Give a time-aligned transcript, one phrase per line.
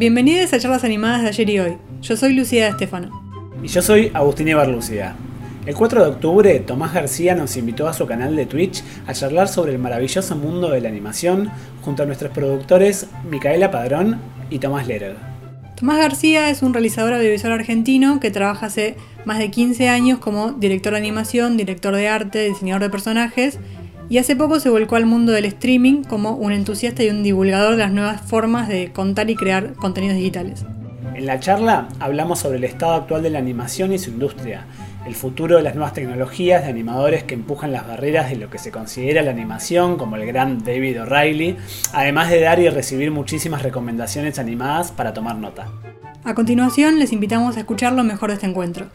[0.00, 1.76] Bienvenidos a charlas animadas de ayer y hoy.
[2.00, 3.22] Yo soy Lucía Estefano.
[3.62, 5.14] Y yo soy Agustín Barlucía.
[5.66, 9.48] El 4 de octubre, Tomás García nos invitó a su canal de Twitch a charlar
[9.48, 11.50] sobre el maravilloso mundo de la animación
[11.82, 14.18] junto a nuestros productores Micaela Padrón
[14.48, 15.16] y Tomás Lerer.
[15.76, 18.96] Tomás García es un realizador audiovisual argentino que trabaja hace
[19.26, 23.58] más de 15 años como director de animación, director de arte, diseñador de personajes
[24.10, 27.76] y hace poco se volcó al mundo del streaming como un entusiasta y un divulgador
[27.76, 30.66] de las nuevas formas de contar y crear contenidos digitales.
[31.14, 34.66] En la charla hablamos sobre el estado actual de la animación y su industria,
[35.06, 38.58] el futuro de las nuevas tecnologías de animadores que empujan las barreras de lo que
[38.58, 41.56] se considera la animación, como el gran David O'Reilly,
[41.92, 45.68] además de dar y recibir muchísimas recomendaciones animadas para tomar nota.
[46.24, 48.88] A continuación les invitamos a escuchar lo mejor de este encuentro.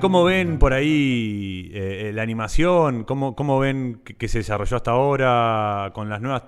[0.00, 3.04] ¿Cómo ven por ahí eh, eh, la animación?
[3.04, 6.42] ¿Cómo, cómo ven que, se desarrolló hasta ahora con las nuevas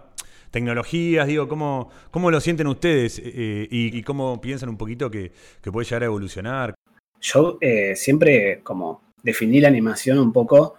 [0.50, 1.26] tecnologías?
[1.26, 5.32] Digo, ¿cómo, cómo lo sienten ustedes eh, y, cómo piensan un poquito que,
[5.70, 6.74] puede llegar a evolucionar?
[7.20, 7.58] Yo
[7.94, 10.76] siempre como definí la animación un poco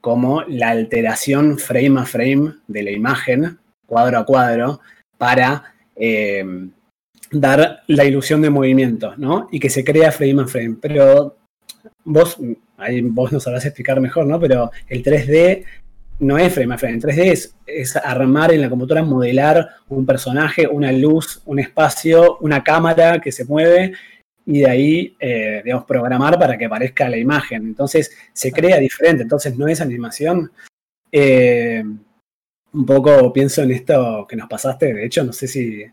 [0.00, 4.80] como la alteración frame a frame de la imagen, cuadro a cuadro,
[5.18, 5.74] para
[7.32, 9.48] dar la ilusión de movimiento, ¿no?
[9.50, 10.76] Y que se crea frame a frame.
[10.80, 11.38] Pero
[12.08, 12.38] vos,
[12.76, 14.40] ahí vos nos sabrás explicar mejor, ¿no?
[14.40, 15.64] Pero el 3D
[16.20, 16.96] no es frame a frame.
[16.96, 22.64] El 3D es, armar en la computadora, modelar un personaje, una luz, un espacio, una
[22.64, 23.92] cámara que se mueve
[24.46, 27.66] y de ahí, eh, digamos, programar para que aparezca la imagen.
[27.66, 30.50] Entonces se crea diferente, entonces no es animación.
[31.12, 31.84] Eh,
[32.72, 35.84] un poco pienso en esto que nos pasaste, de hecho, no sé si,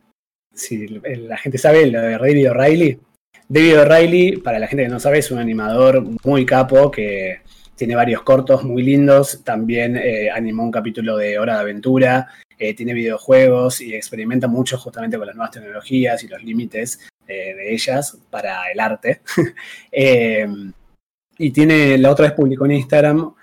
[0.53, 2.99] si la gente sabe lo de David O'Reilly.
[3.47, 7.41] David O'Reilly, para la gente que no sabe, es un animador muy capo que
[7.75, 9.43] tiene varios cortos muy lindos.
[9.43, 12.27] También eh, animó un capítulo de Hora de Aventura.
[12.57, 17.53] Eh, tiene videojuegos y experimenta mucho justamente con las nuevas tecnologías y los límites eh,
[17.53, 19.21] de ellas para el arte.
[21.37, 23.33] y tiene, la otra vez publicó en Instagram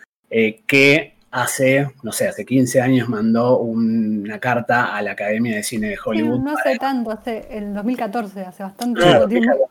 [0.67, 5.89] que hace, no sé, hace 15 años mandó una carta a la Academia de Cine
[5.89, 6.39] de Hollywood.
[6.39, 9.71] no hace tanto, hace el 2014, hace bastante tiempo.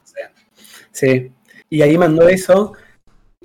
[0.92, 1.32] Sí,
[1.70, 2.74] y ahí mandó eso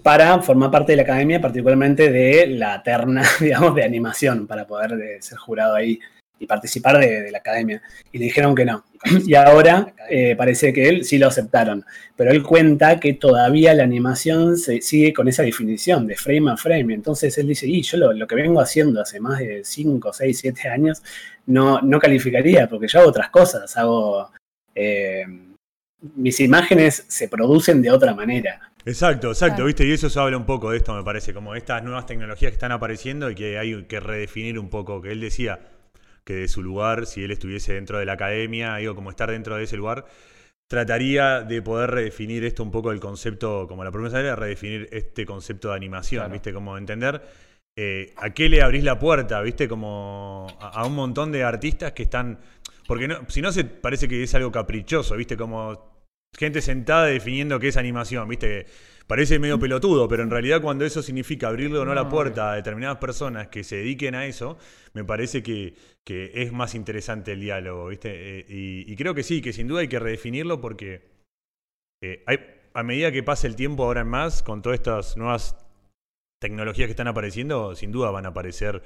[0.03, 4.93] para formar parte de la academia, particularmente de la terna, digamos, de animación, para poder
[4.93, 5.99] eh, ser jurado ahí
[6.39, 7.83] y participar de, la academia.
[8.13, 8.85] Y le dijeron que no.
[9.27, 11.85] Y ahora eh, parece que él sí lo aceptaron.
[12.17, 16.57] Pero él cuenta que todavía la animación se sigue con esa definición de frame a
[16.57, 16.95] frame.
[16.95, 20.69] Entonces él dice, y yo lo, que vengo haciendo hace más de 5, 6, 7
[20.69, 21.03] años,
[21.47, 23.77] no, no calificaría, porque yo hago otras cosas.
[23.77, 24.31] Hago...
[24.75, 25.25] Eh,
[26.15, 28.61] mis imágenes se producen de otra manera.
[28.85, 29.85] Exacto, exacto, ¿viste?
[29.85, 32.55] Y eso se habla un poco de esto, me parece, como estas nuevas tecnologías que
[32.55, 35.59] están apareciendo y que hay que redefinir un poco, que él decía,
[36.27, 39.57] que de su lugar, si él estuviese dentro de la academia, digo, como estar dentro
[39.57, 40.07] de ese lugar,
[40.69, 45.25] trataría de poder redefinir esto un poco el concepto, como la promesa era redefinir este
[45.25, 46.53] concepto de animación, ¿viste?
[46.53, 47.23] Como entender
[47.77, 49.69] eh, a qué le abrís la puerta, ¿viste?
[49.69, 52.41] Como a, un montón de artistas que están...
[52.89, 55.37] Porque no, si no se parece que es algo caprichoso, ¿viste?
[55.37, 55.96] Como
[56.35, 58.67] gente sentada definiendo qué es animación, ¿viste?
[59.07, 62.57] Parece medio pelotudo, pero en realidad cuando eso significa abrirle o no la puerta a
[62.57, 64.59] determinadas personas que se dediquen a eso,
[64.95, 68.41] me parece que, es más interesante el diálogo, ¿viste?
[68.41, 71.03] Eh, y, creo que sí, que sin duda hay que redefinirlo porque
[72.03, 72.25] eh,
[72.75, 75.57] a medida que pase el tiempo ahora en más, con todas estas nuevas
[76.41, 78.83] tecnologías que están apareciendo, sin duda van a aparecer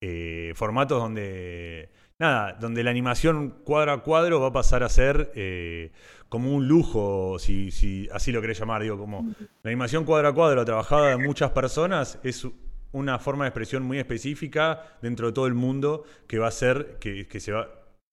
[0.00, 5.32] eh, formatos donde nada, donde la animación cuadro a cuadro va a pasar a ser
[5.34, 5.92] eh,
[6.28, 10.34] como un lujo, si, si así lo querés llamar, digo, como la animación cuadro a
[10.34, 12.46] cuadro trabajada de muchas personas es
[12.92, 16.98] una forma de expresión muy específica dentro de todo el mundo que va a ser,
[17.00, 17.68] que, se va,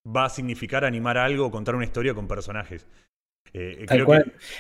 [0.06, 2.88] va a significar animar algo, contar una historia con personajes.
[3.54, 3.86] Eh,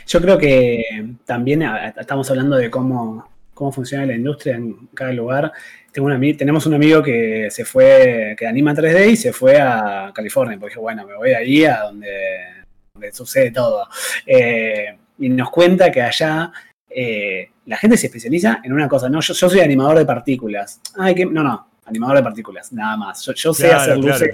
[0.05, 0.83] Yo creo que
[1.25, 1.63] también
[1.97, 3.31] estamos hablando de cómo
[3.61, 5.51] cómo funciona la industria en cada lugar.
[5.91, 10.57] Tengo tenemos un amigo que se fue, que anima 3D y se fue a California,
[10.57, 12.09] porque dije, bueno, me voy ahí a donde,
[13.11, 13.87] sucede todo.
[14.25, 16.51] Eh, y nos cuenta que allá
[16.89, 19.09] eh, la gente se especializa en una cosa.
[19.09, 20.79] No, yo, soy animador de partículas.
[20.97, 23.29] Ay, que, no, no, animador de partículas, nada más.
[23.35, 24.31] Yo, sé hacer luces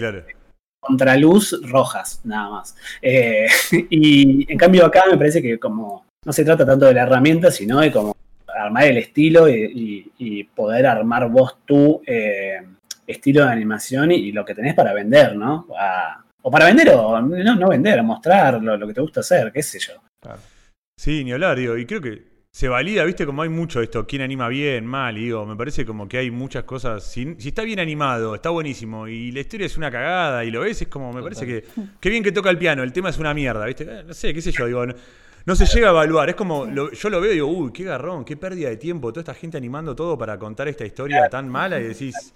[0.80, 2.76] contraluz rojas, nada más.
[3.02, 3.48] Eh,
[3.90, 7.52] y en cambio acá me parece que como no se trata tanto de la herramienta,
[7.52, 8.16] sino de como
[8.64, 12.62] armar el estilo y, poder armar vos tu eh,
[13.06, 15.68] estilo de animación y, lo que tenés para vender, ¿no?
[16.42, 19.80] o para vender o no, no vender, mostrar lo, que te gusta hacer, qué sé
[19.80, 19.94] yo.
[20.96, 24.22] Sí, ni hablar, digo, y creo que se valida, viste, como hay mucho esto, quién
[24.22, 27.80] anima bien, mal, y digo, me parece como que hay muchas cosas, si, está bien
[27.80, 31.22] animado, está buenísimo, y la historia es una cagada, y lo ves, es como, me
[31.22, 31.66] parece que,
[32.00, 34.34] qué bien que toca el piano, el tema es una mierda, viste, Eh, no sé,
[34.34, 34.86] qué sé yo, digo,
[35.48, 37.84] no se llega a evaluar, es como, lo- yo lo veo y digo, uy, qué
[37.86, 41.50] garrón, qué pérdida de tiempo, toda esta gente animando todo para contar esta historia tan
[41.50, 42.34] mala, y decís,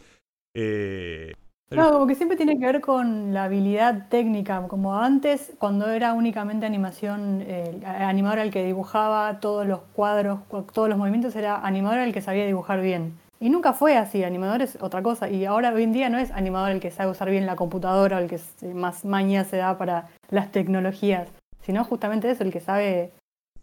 [0.55, 1.33] eh,
[1.71, 6.13] No, como que siempre tiene que ver con la habilidad técnica, como antes, cuando era
[6.13, 11.57] únicamente animación, eh, animador el que dibujaba todos los cuadros, cu- todos los movimientos, era
[11.65, 13.13] animador el que sabía dibujar bien.
[13.39, 15.29] Y nunca fue así, animador es otra cosa.
[15.29, 18.17] Y ahora hoy en día no es animador el que sabe usar bien la computadora,
[18.17, 18.39] o el que
[18.73, 21.27] más maña se da para las tecnologías,
[21.61, 23.11] sino justamente eso, el que sabe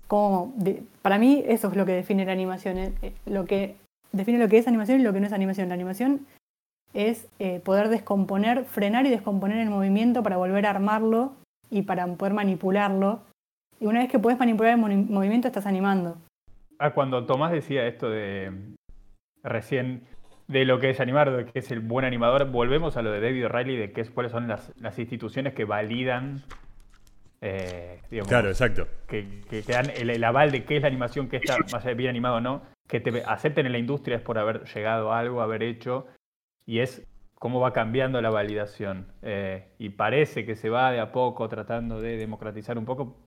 [0.06, 0.54] cómo...
[1.02, 3.76] para mí eso es lo que define la animación, eh, eh, lo que
[4.12, 5.68] define lo que es animación y lo que no es animación.
[5.68, 6.26] La animación
[6.94, 11.34] es eh, poder descomponer, frenar y descomponer el movimiento para volver a armarlo
[11.70, 13.20] y para poder manipularlo.
[13.80, 16.16] Y una vez que puedes manipular el movimiento, estás animando.
[16.78, 18.52] Ah, cuando Tomás decía esto de
[19.42, 20.02] recién
[20.48, 23.20] de lo que es animar, de que es el buen animador, volvemos a lo de
[23.20, 26.42] David O'Reilly, de que es, cuáles son las, las instituciones que validan,
[27.40, 28.86] eh, digamos, claro, exacto.
[29.06, 31.84] que, que te dan el, el aval de qué es la animación, qué está más
[31.96, 35.18] bien animado o no, que te acepten en la industria es por haber llegado a
[35.18, 36.06] algo, haber hecho,
[36.66, 39.12] y es cómo va cambiando la validación.
[39.22, 43.24] Eh, y parece que se va de a poco tratando de democratizar un poco,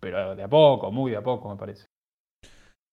[0.00, 1.86] pero de a poco, muy de a poco me parece.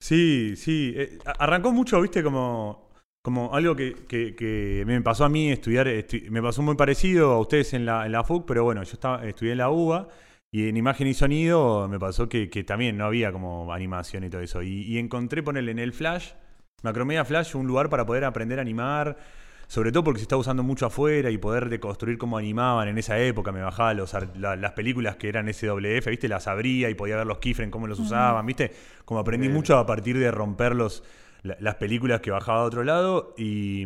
[0.01, 0.94] Sí, sí.
[0.95, 2.89] eh, arrancó mucho, viste, como,
[3.24, 7.31] como algo que, que- que me pasó a mí estudiar, estu- me pasó muy parecido
[7.31, 10.07] a ustedes en la, en la FUC, pero bueno, yo estaba, estudié en la UBA
[10.51, 14.29] y en imagen y sonido me pasó que, que también no había como animación y
[14.29, 14.61] todo eso.
[14.63, 16.31] Y, y encontré, ponerle en el Flash,
[16.83, 19.17] Macromedia Flash, un lugar para poder aprender a animar.
[19.67, 23.19] Sobre todo porque se está usando mucho afuera y poder deconstruir cómo animaban en esa
[23.19, 23.51] época.
[23.51, 26.27] Me bajaba los, ar- la- las películas que eran SWF, ¿viste?
[26.27, 28.71] Las abría y podía ver los keyframes, cómo los usaban, ¿viste?
[29.05, 31.03] Como aprendí mucho a partir de romper los,
[31.43, 33.85] la- las películas que bajaba de otro lado y.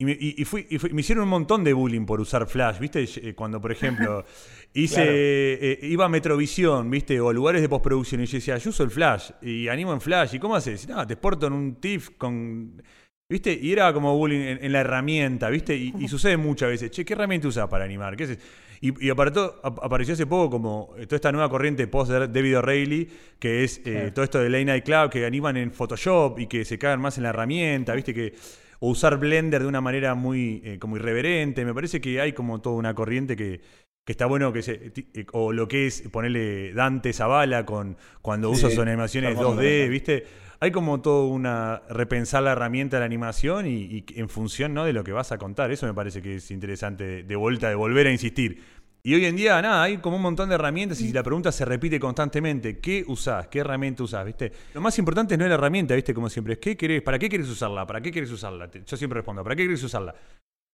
[0.00, 2.46] Y, me, y- y fui, y fui- me hicieron un montón de bullying por usar
[2.48, 3.04] Flash, ¿viste?
[3.22, 4.24] Eh, Cuando, por ejemplo,
[4.74, 5.10] hice, Claro.
[5.12, 7.20] eh, iba a Metrovisión, ¿viste?
[7.20, 10.34] O lugares de postproducción y yo decía, yo uso el Flash y animo en Flash.
[10.34, 10.88] ¿Y cómo haces?
[10.88, 12.82] No, te exporto en un TIFF con...
[13.28, 13.52] ¿Viste?
[13.62, 15.76] Y era como bullying en, en la herramienta, ¿viste?
[15.76, 16.90] Y, y sucede muchas veces.
[16.90, 18.16] Che, ¿qué herramienta usas para animar?
[18.16, 18.38] ¿Qué haces?
[18.80, 22.56] Y, y apareció, ap- apareció hace poco como eh, toda esta nueva corriente post David
[22.58, 23.06] O'Reilly,
[23.38, 24.12] que es eh, Sí.
[24.14, 27.18] todo esto de Late Night Club, que animan en Photoshop y que se cagan más
[27.18, 28.14] en la herramienta, ¿viste?
[28.14, 28.32] Que,
[28.80, 31.64] o usar Blender de una manera muy eh, como irreverente.
[31.64, 33.60] Me parece que hay como toda una corriente que,
[34.04, 34.92] que está bueno que se.
[35.14, 39.54] eh, O lo que es ponerle Dante Zavala con cuando Sí, usa sus animaciones hermoso.
[39.60, 40.24] 2D, ¿viste?
[40.60, 41.82] Hay como todo una.
[41.88, 44.84] repensar la herramienta de la animación y, y en función ¿no?
[44.84, 45.70] de lo que vas a contar.
[45.70, 48.62] Eso me parece que es interesante de, de vuelta, de volver a insistir.
[49.02, 51.50] Y hoy en día, nada, hay como un montón de herramientas y si la pregunta
[51.50, 53.48] se repite constantemente, ¿qué usás?
[53.48, 54.26] ¿Qué herramienta usás?
[54.26, 54.52] ¿Viste?
[54.74, 56.12] Lo más importante no es la herramienta, ¿viste?
[56.12, 57.00] Como siempre, es ¿qué querés?
[57.00, 57.86] ¿Para qué querés usarla?
[57.86, 58.70] ¿Para qué querés usarla?
[58.70, 60.14] Yo siempre respondo, ¿para qué querés usarla?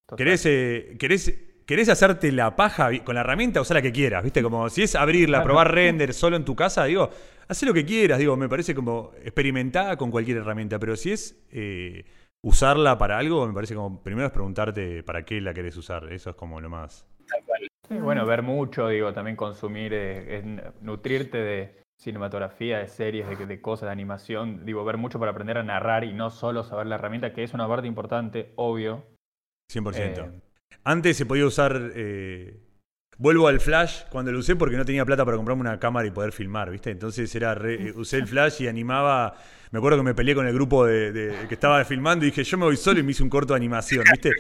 [0.07, 0.17] Total.
[0.17, 1.33] ¿Querés, eh, querés,
[1.65, 3.61] querés hacerte la paja con la herramienta?
[3.61, 4.43] Usá la que quieras, ¿viste?
[4.43, 7.11] Como si es abrirla, probar render solo en tu casa, digo,
[7.47, 11.37] haz lo que quieras, digo, me parece como experimentada con cualquier herramienta, pero si es
[11.53, 12.05] eh,
[12.43, 16.31] usarla para algo, me parece como, primero es preguntarte para qué la querés usar, eso
[16.31, 17.07] es como lo más...
[17.89, 20.45] Sí, bueno, ver mucho, digo, también consumir, eh, es
[20.83, 25.57] nutrirte de cinematografía, de series, de, de cosas, de animación, digo, ver mucho para aprender
[25.59, 29.05] a narrar y no solo saber la herramienta, que es una parte importante, obvio.
[29.73, 30.25] 100%.
[30.25, 30.41] Eh,
[30.85, 31.81] Antes se podía usar.
[31.95, 32.61] eh,
[33.19, 36.11] vuelvo al flash cuando lo usé porque no tenía plata para comprarme una cámara y
[36.11, 36.91] poder filmar, ¿viste?
[36.91, 39.35] Entonces era re- eh, usé el flash y animaba.
[39.73, 42.45] Me acuerdo que me peleé con el grupo de, de- que estaba filmando y dije,
[42.45, 44.31] yo me voy solo y me hice un corto de animación, ¿viste?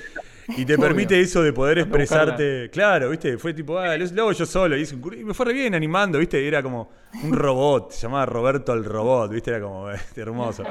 [0.48, 0.86] Y te Obvio.
[0.86, 2.70] permite eso de poder expresarte.
[2.70, 3.36] Claro, ¿viste?
[3.36, 4.76] Fue tipo, ah, lo, hago yo solo.
[4.76, 6.46] Y, hice un y me fue re bien animando, ¿viste?
[6.46, 6.90] Era como
[7.24, 9.50] un robot, se llamaba Roberto el Robot, ¿viste?
[9.50, 10.62] Era como este, hermoso.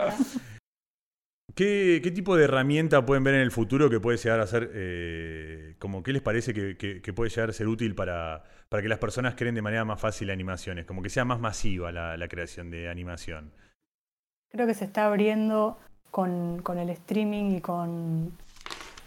[1.55, 5.75] ¿Qué, tipo de herramienta pueden ver en el futuro que puede llegar a ser, eh,
[5.79, 9.35] como qué les parece que, puede llegar a ser útil para, para que las personas
[9.35, 10.85] creen de manera más fácil animaciones?
[10.85, 13.53] Como que sea más masiva la, la creación de animación.
[14.51, 15.77] Creo que se está abriendo
[16.11, 18.31] con, con el streaming y con,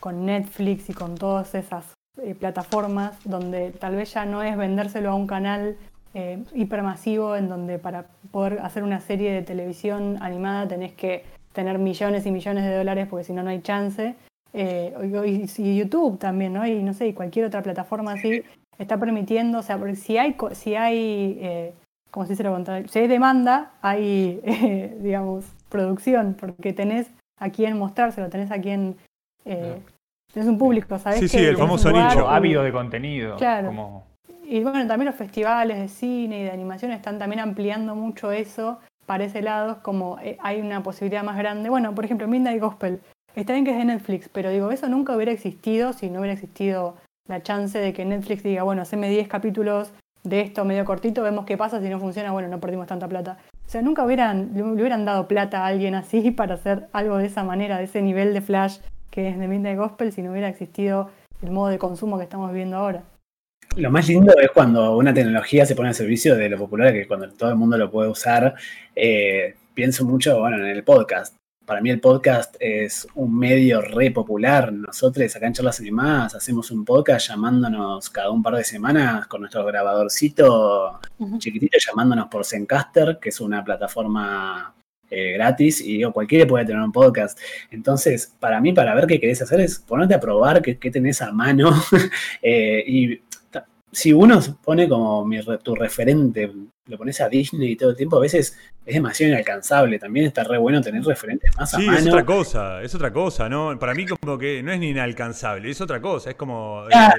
[0.01, 5.11] con Netflix y con todas esas eh, plataformas donde tal vez ya no es vendérselo
[5.11, 5.77] a un canal
[6.15, 11.25] eh, hipermasivo en donde para poder hacer una serie de televisión animada tenés que
[11.59, 14.15] tener millones y millones de dólares porque si no no hay chance.
[14.53, 14.95] Eh,
[15.27, 16.65] y, y YouTube también, ¿no?
[16.65, 18.43] Y no sé, y cualquier otra plataforma así
[18.79, 21.73] está permitiendo, o sea, porque si hay, co- si hay eh,
[22.13, 27.11] como se dice lo contrario, si hay demanda, hay, eh, digamos, producción, porque tenés
[27.41, 28.97] a quién mostrárselo, tenés a quién,
[29.45, 29.81] eh,
[30.33, 31.19] tenés un público, ¿sabés?
[31.19, 32.29] Sí, que sí, el famoso nicho.
[32.29, 33.37] ávido de contenido.
[33.37, 33.67] Claro.
[33.69, 34.07] Como,
[34.47, 38.79] y bueno, también los festivales de cine y de animación están también ampliando mucho eso
[39.09, 41.71] para ese lado, como eh, hay una posibilidad más grande.
[41.71, 43.01] Bueno, por ejemplo, Midnight Gospel,
[43.35, 46.35] está bien que es de Netflix, pero digo, eso nunca hubiera existido si no hubiera
[46.35, 46.95] existido
[47.27, 51.47] la chance de que Netflix diga, bueno, haceme 10 capítulos de esto medio cortito, vemos
[51.47, 53.39] qué pasa, si no funciona, bueno, no perdimos tanta plata.
[53.67, 57.27] O sea, nunca hubieran, le hubieran dado plata a alguien así para hacer algo de
[57.27, 58.77] esa manera, de ese nivel de flash
[59.11, 61.09] que es de Midnight Gospel, si no hubiera existido
[61.41, 63.05] el modo de consumo que estamos viendo ahora.
[63.77, 67.07] Lo más lindo es cuando una tecnología se pone al servicio de lo popular, que
[67.07, 68.55] cuando todo el mundo lo puede usar.
[68.95, 71.37] Eh, pienso mucho, bueno, en el podcast.
[71.65, 74.73] Para mí el podcast es un medio re popular.
[74.73, 79.43] Nosotros acá en Charlas Animadas hacemos un podcast llamándonos cada un par de semanas con
[79.43, 80.99] nuestro grabadorcito
[81.37, 84.75] chiquitito, llamándonos por Zencaster, que es una plataforma
[85.11, 87.39] eh, gratis y digo, cualquiera puede tener un podcast.
[87.71, 91.33] Entonces, para mí, para ver qué querés hacer es ponerte a probar qué, tenés a
[91.33, 91.71] mano
[92.43, 93.21] eh, y
[93.91, 96.53] si uno pone como mi, tu referente,
[96.89, 99.99] lo pones a Disney todo el tiempo, a veces es demasiado inalcanzable.
[99.99, 101.99] También está re bueno tener referentes más a sí, mano.
[101.99, 103.79] es otra cosa, es otra cosa, ¿no?
[103.79, 106.85] Para mí como que no es ni inalcanzable, es otra cosa, es como...
[106.93, 107.15] Ah,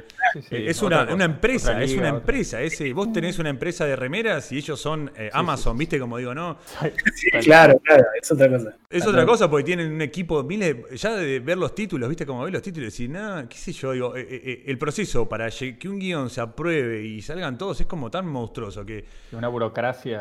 [0.50, 2.62] eh, es una, una empresa, es una empresa.
[2.62, 6.00] Ese, vos tenés una empresa de remeras y ellos son eh, Amazon, ¿viste?
[6.00, 6.58] Como digo, ¿no?
[7.14, 8.76] Sí, claro, claro, es otra cosa.
[8.90, 12.26] Es otra cosa porque tienen un equipo, miles, ya de ver los títulos, ¿viste?
[12.26, 15.90] Como ver los títulos y nada, qué sé yo, digo, eh, el proceso para que
[15.90, 19.06] un guion se apruebe y salgan todos es como tan monstruoso que...
[19.34, 20.20] Una burocracia.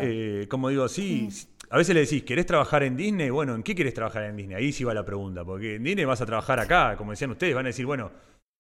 [0.49, 1.29] como digo, sí
[1.71, 3.31] a veces le decís, ¿querés trabajar en Disney?
[3.31, 4.57] Bueno, ¿en qué querés trabajar en Disney?
[4.57, 7.55] Ahí sí va la pregunta, porque en Disney vas a trabajar acá, como decían ustedes,
[7.55, 8.11] van a decir, bueno,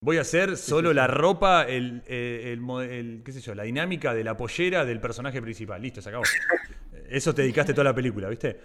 [0.02, 4.36] voy a hacer solo la ropa, el, el, qué sé yo, la dinámica de la
[4.36, 5.80] pollera del personaje principal.
[5.80, 6.24] Listo, se acabó.
[7.08, 8.60] Eso te dedicaste toda la película, ¿viste?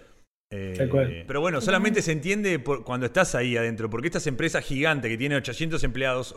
[0.55, 5.17] Eh, pero bueno, solamente se entiende cuando estás ahí adentro, porque estas empresas gigantes que
[5.17, 6.35] tienen 800 empleados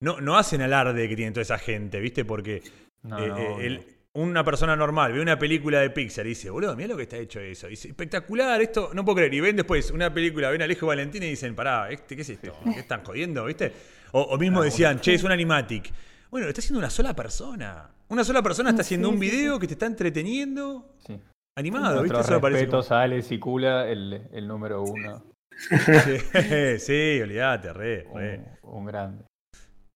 [0.00, 2.24] no, no hacen alarde que tienen toda esa gente, ¿viste?
[2.24, 2.62] Porque
[3.04, 6.96] eh, el, una persona normal ve una película de Pixar y dice, boludo, mira lo
[6.96, 7.66] que está hecho eso.
[7.68, 9.32] dice, espectacular, esto no puedo creer.
[9.32, 12.52] Y ven después una película, ven Alejo Valentín y dicen, pará, este, ¿qué es esto?
[12.64, 13.44] ¿Qué están jodiendo?
[13.46, 13.72] ¿Viste?
[14.12, 15.90] O, mismo decían, che, es un animatic.
[16.30, 17.88] Bueno, lo está haciendo una sola persona.
[18.08, 20.94] Una sola persona está haciendo un video que te está entreteniendo.
[21.56, 22.20] Animado, ¿viste?
[22.20, 25.24] Eso respetos a Alex y Cula, el, el número uno.
[26.78, 28.06] sí, olvídate, re,
[28.62, 29.24] Un, grande.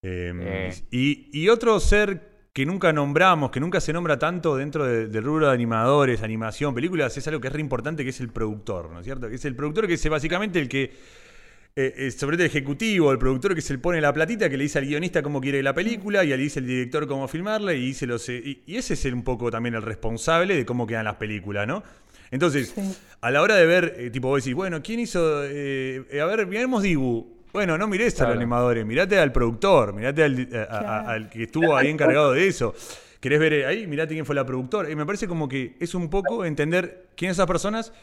[0.02, 0.70] Em, eh.
[0.90, 5.49] y, y otro ser que nunca nombramos, que nunca se nombra tanto dentro del rubro
[5.49, 9.01] de animadores, animación, películas, es algo que es re importante, que es el productor, ¿no
[9.01, 9.29] es cierto?
[9.29, 13.13] Que es el productor que es básicamente el que, eh, eh, sobre todo el ejecutivo,
[13.13, 15.63] el productor que se le pone la platita, que le dice al guionista cómo quiere
[15.63, 19.05] la película y le dice al director cómo filmarla y, dice los, y, ese es
[19.05, 21.83] un poco también el responsable de cómo quedan las películas, ¿no?
[22.31, 22.75] Entonces,
[23.21, 25.41] a la hora de ver, eh, tipo, vos decís, bueno, ¿quién hizo?
[25.41, 27.36] a ver, miremos Dibu.
[27.57, 32.33] Bueno, no mires a los animadores, mirate al productor, mirate al, que estuvo ahí encargado
[32.33, 32.75] de eso.
[33.19, 33.87] ¿Querés ver ahí?
[33.87, 34.91] Mirate quién fue la productora.
[34.91, 37.95] Y me parece como que es un poco entender quiénes son esas personas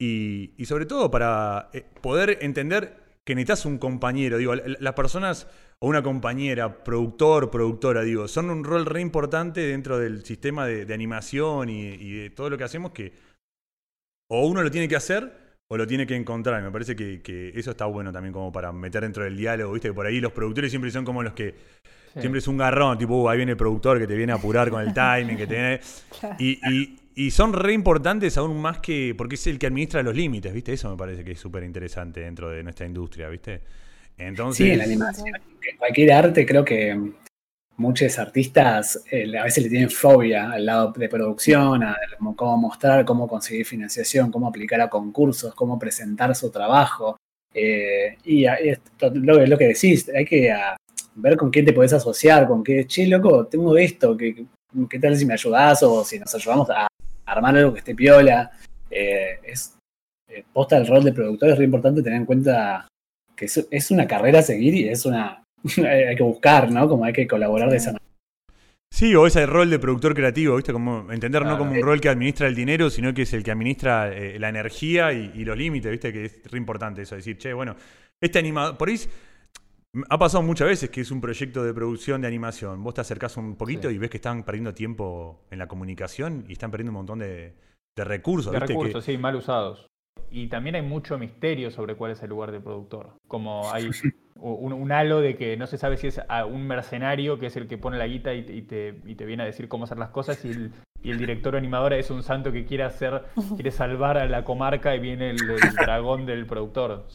[0.00, 4.38] y, sobre todo para eh, poder entender que necesitas un compañero.
[4.38, 5.48] Digo, las personas
[5.80, 10.94] o una compañera, productor, productora, digo, son un rol re importante dentro del sistema de,
[10.94, 13.12] animación y, y, de todo lo que hacemos que
[14.30, 16.62] o uno lo tiene que hacer o lo tiene que encontrar.
[16.62, 19.94] Me parece que, eso está bueno también como para meter dentro del diálogo, viste que
[19.94, 21.54] por ahí los productores siempre son como los que
[22.18, 24.70] siempre es un garrón, tipo, uh, ahí viene el productor que te viene a apurar
[24.70, 25.80] con el timing, que tiene
[26.38, 30.52] y, y, son re importantes aún más que porque es el que administra los límites,
[30.52, 30.72] ¿viste?
[30.72, 33.62] Eso me parece que es súper interesante dentro de nuestra industria, ¿viste?
[34.16, 35.26] Entonces, sí, en la animación.
[35.78, 37.14] cualquier arte creo que
[37.76, 41.96] muchos artistas eh, a veces le tienen fobia al lado de producción, a
[42.36, 47.16] cómo mostrar, cómo conseguir financiación, cómo aplicar a concursos, cómo presentar su trabajo.
[47.52, 50.54] Eh, y esto, lo, lo, que decís, hay que
[51.14, 54.44] ver con quién te podés asociar, con qué, che, loco, tengo esto, ¿qué,
[54.88, 56.88] qué tal si me ayudás o si nos ayudamos a
[57.26, 58.50] armar algo que esté piola?
[58.90, 59.76] Eh, es
[60.52, 62.88] posta el rol de productor, es re importante tener en cuenta
[63.36, 65.43] que es una carrera a seguir y es una
[65.86, 66.88] hay que buscar, ¿no?
[66.88, 68.04] Como hay que colaborar de esa manera.
[68.94, 70.72] Sí, o ese rol de productor creativo, ¿viste?
[70.72, 73.50] Como entender no como un rol que administra el dinero, sino que es el que
[73.50, 76.12] administra eh, la energía y, los límites, ¿viste?
[76.12, 77.74] Que es re importante eso, decir, che, bueno,
[78.20, 78.96] este animador, por ahí
[80.08, 82.84] ha pasado muchas veces que es un proyecto de producción de animación.
[82.84, 86.52] Vos te acercás un poquito y ves que están perdiendo tiempo en la comunicación y
[86.52, 87.54] están perdiendo un montón de,
[87.96, 88.52] recursos.
[88.52, 89.88] De recursos, sí, mal usados.
[90.30, 93.12] Y también hay mucho misterio sobre cuál es el lugar de productor.
[93.28, 93.88] Como hay
[94.34, 97.78] un, halo de que no se sabe si es un mercenario que es el que
[97.78, 101.54] pone la guita y, te, viene a decir cómo hacer las cosas y el, director
[101.54, 103.22] animador es un santo que quiere hacer,
[103.54, 105.36] quiere salvar a la comarca y viene el,
[105.86, 107.06] dragón del productor.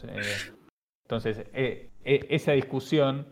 [1.03, 3.27] Entonces, eh, eh, esa discusión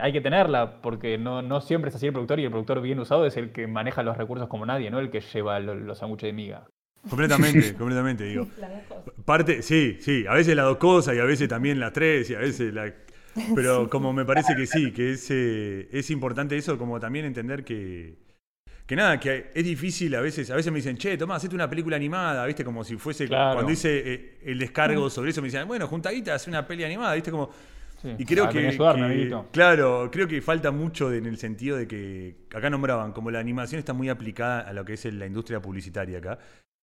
[0.00, 3.26] hay que tenerla porque no, siempre es así el productor y el productor bien usado
[3.26, 6.32] es el que maneja los recursos como nadie, no el que lleva los sándwiches de
[6.32, 6.66] miga.
[7.08, 8.46] Completamente, completamente, digo.
[9.24, 12.34] Parte, sí, sí, a veces las dos cosas y a veces también las tres y
[12.34, 12.92] a veces la...
[13.54, 17.64] Pero como me parece que sí, que es, eh, es importante eso, como también entender
[17.64, 18.16] que,
[18.86, 21.70] que nada, que es difícil a veces, a veces me dicen, che, Tomás, hacete una
[21.70, 23.54] película animada, viste, como si fuese, Claro.
[23.54, 27.14] cuando hice eh, el descargo sobre eso, me dicen, bueno, juntadita, hace una peli animada,
[27.14, 27.50] viste, como...
[28.02, 28.08] Sí.
[28.18, 31.86] Y creo Ah, que, ayudarme, claro, creo que falta mucho de- en el sentido de
[31.86, 35.60] que acá nombraban, como la animación está muy aplicada a lo que es la industria
[35.60, 36.38] publicitaria acá,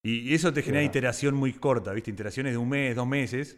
[0.07, 2.11] y, eso te genera iteración muy corta, ¿viste?
[2.11, 3.57] Iteraciones de un mes, dos meses.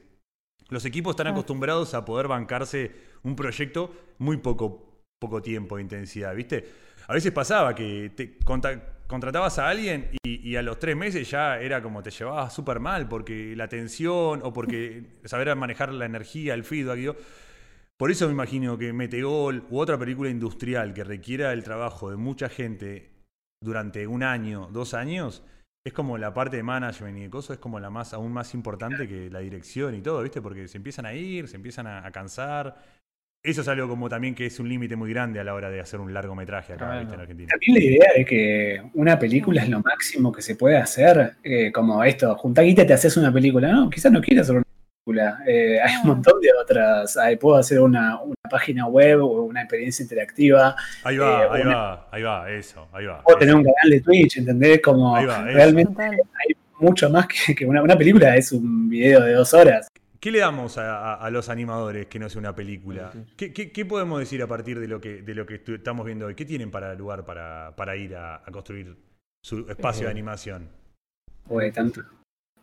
[0.70, 2.92] Los equipos están acostumbrados a poder bancarse
[3.24, 6.66] un proyecto muy poco, poco tiempo de intensidad, ¿viste?
[7.08, 8.38] A veces pasaba que te
[9.08, 12.80] contratabas a alguien y, y a los tres meses ya era como te llevabas súper
[12.80, 16.98] mal porque la tensión o porque saber manejar la energía, el feedback.
[16.98, 17.16] digo.
[17.98, 22.16] Por eso me imagino que Metegol u otra película industrial que requiera el trabajo de
[22.16, 23.12] mucha gente
[23.62, 25.44] durante un año, dos años,
[25.84, 28.54] es como la parte de management y de cosas, es como la más, aún más
[28.54, 30.42] importante que la dirección y todo, ¿viste?
[30.42, 32.76] Porque se empiezan a ir, se empiezan a, a cansar.
[33.42, 35.80] Eso es algo como también que es un límite muy grande a la hora de
[35.80, 37.00] hacer un largometraje acá.
[37.00, 37.16] ¿viste?
[37.16, 37.50] En Argentina.
[37.50, 41.72] También la idea de que una película es lo máximo que se puede hacer, eh,
[41.72, 43.72] como esto, junta guita te haces una película.
[43.72, 44.69] No, quizás no quieras hacer una
[45.10, 45.44] película.
[45.46, 47.18] Eh, hay un montón de otras.
[47.40, 50.76] Puedo hacer una, una página web o una experiencia interactiva.
[51.04, 53.22] Ahí va, Eh, ahí una- va, ahí va, eso, ahí va.
[53.24, 54.82] Puedo tener un canal de Twitch, ¿entendés?
[54.82, 55.46] Como Ahí va, eso.
[55.46, 59.88] realmente hay mucho más que, que una, una película, es un video de dos horas.
[60.20, 63.12] ¿Qué le damos a, a- a los animadores que no sea una película?
[63.38, 66.26] ¿Qué, qué- qué podemos decir a partir de lo que, de lo que estamos viendo
[66.26, 66.36] hoy?
[66.36, 68.96] ¿Qué tienen para lugar para, para ir a, a construir
[69.42, 70.68] su espacio de animación?
[71.48, 72.02] Pues tanto.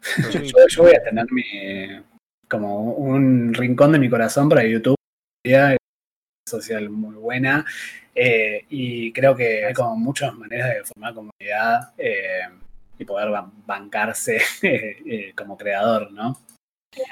[0.30, 2.02] Yo- yo voy a tener mi-
[2.48, 4.96] como un rincón de mi corazón para YouTube.
[6.48, 7.64] Social muy buena.
[8.14, 12.40] eh, y creo que hay como muchas maneras de formar comunidad eh,
[12.98, 16.36] y poder ban- bancarse eh, como creador, ¿no?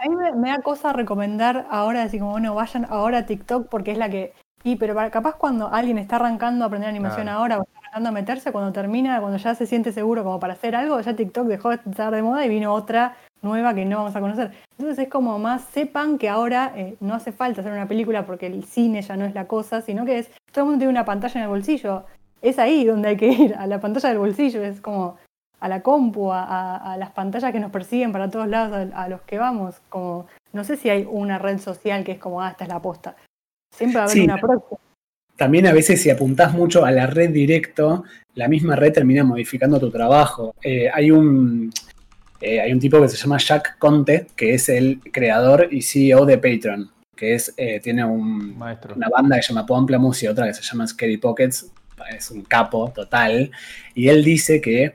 [0.03, 3.69] A mí me, me da cosa recomendar ahora, así como, bueno, vayan ahora a TikTok
[3.69, 4.33] porque es la que...
[4.63, 7.39] Y, pero para- capaz cuando alguien está arrancando a aprender animación Claro.
[7.39, 10.55] ahora o está arrancando a meterse, cuando termina, cuando ya se siente seguro como para
[10.55, 13.15] hacer algo, ya TikTok dejó de estar de moda y vino otra
[13.45, 14.51] nueva que no vamos a conocer.
[14.79, 18.47] Entonces es como más, sepan que ahora eh, no hace falta hacer una película porque
[18.47, 21.05] el cine ya no es la cosa, sino que es, todo el mundo tiene una
[21.05, 22.05] pantalla en el bolsillo.
[22.43, 25.17] Es ahí donde hay que ir, a la pantalla del bolsillo, es como
[25.61, 29.03] a la compu, a, a- a las pantallas que nos persiguen para todos lados, a,
[29.05, 29.77] a los que vamos.
[29.89, 32.81] Como, no sé si hay una red social que es como, ah, esta es la
[32.83, 33.15] posta.
[33.75, 34.25] Siempre va a haber Sí.
[34.25, 34.79] una próxima.
[35.37, 38.05] También a veces si apuntás mucho a la red directo,
[38.35, 40.55] la misma red termina modificando tu trabajo.
[40.63, 41.73] Eh, hay un
[42.45, 46.27] eh, hay un tipo que se llama Jack Conte, que es el creador y CEO
[46.27, 50.47] de Patreon, que es eh, tiene un, una banda que se llama Pomplamoose y otra
[50.47, 51.71] que se llama Scary Pockets,
[52.15, 53.51] es un capo total,
[53.95, 54.95] y él dice que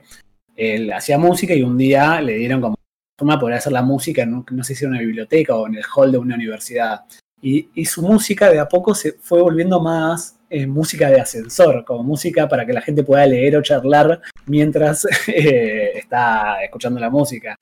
[0.54, 2.76] él hacía música y un día le dieron como
[3.18, 5.84] forma de poder hacer la música, no sé si en una biblioteca o en el
[5.92, 7.00] hall de una universidad.
[7.42, 12.02] Y, su música de a poco se fue volviendo más eh, música de ascensor, como
[12.02, 17.56] música para que la gente pueda leer o charlar mientras eh, está escuchando la música.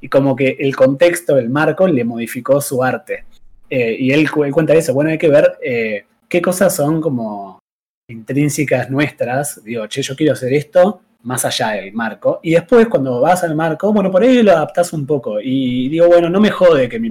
[0.00, 3.24] Y como que el contexto, el marco, le modificó su arte.
[3.68, 4.94] Eh, y él, él cuenta eso.
[4.94, 5.58] Bueno, hay que ver
[6.28, 7.58] qué cosas son como
[8.08, 9.62] intrínsecas nuestras.
[9.62, 12.40] Digo, che, yo quiero hacer esto más allá del marco.
[12.42, 15.40] Y después, cuando vas al marco, bueno, por ahí lo adaptás un poco.
[15.40, 17.10] Y digo, bueno, no me jode que mi,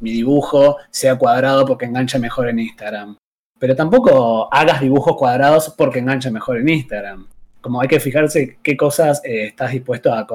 [0.00, 3.16] mi dibujo sea cuadrado porque engancha mejor en Instagram.
[3.58, 7.26] Pero tampoco hagas dibujos cuadrados porque engancha mejor en Instagram.
[7.60, 10.26] Como hay que fijarse qué cosas eh, estás dispuesto a,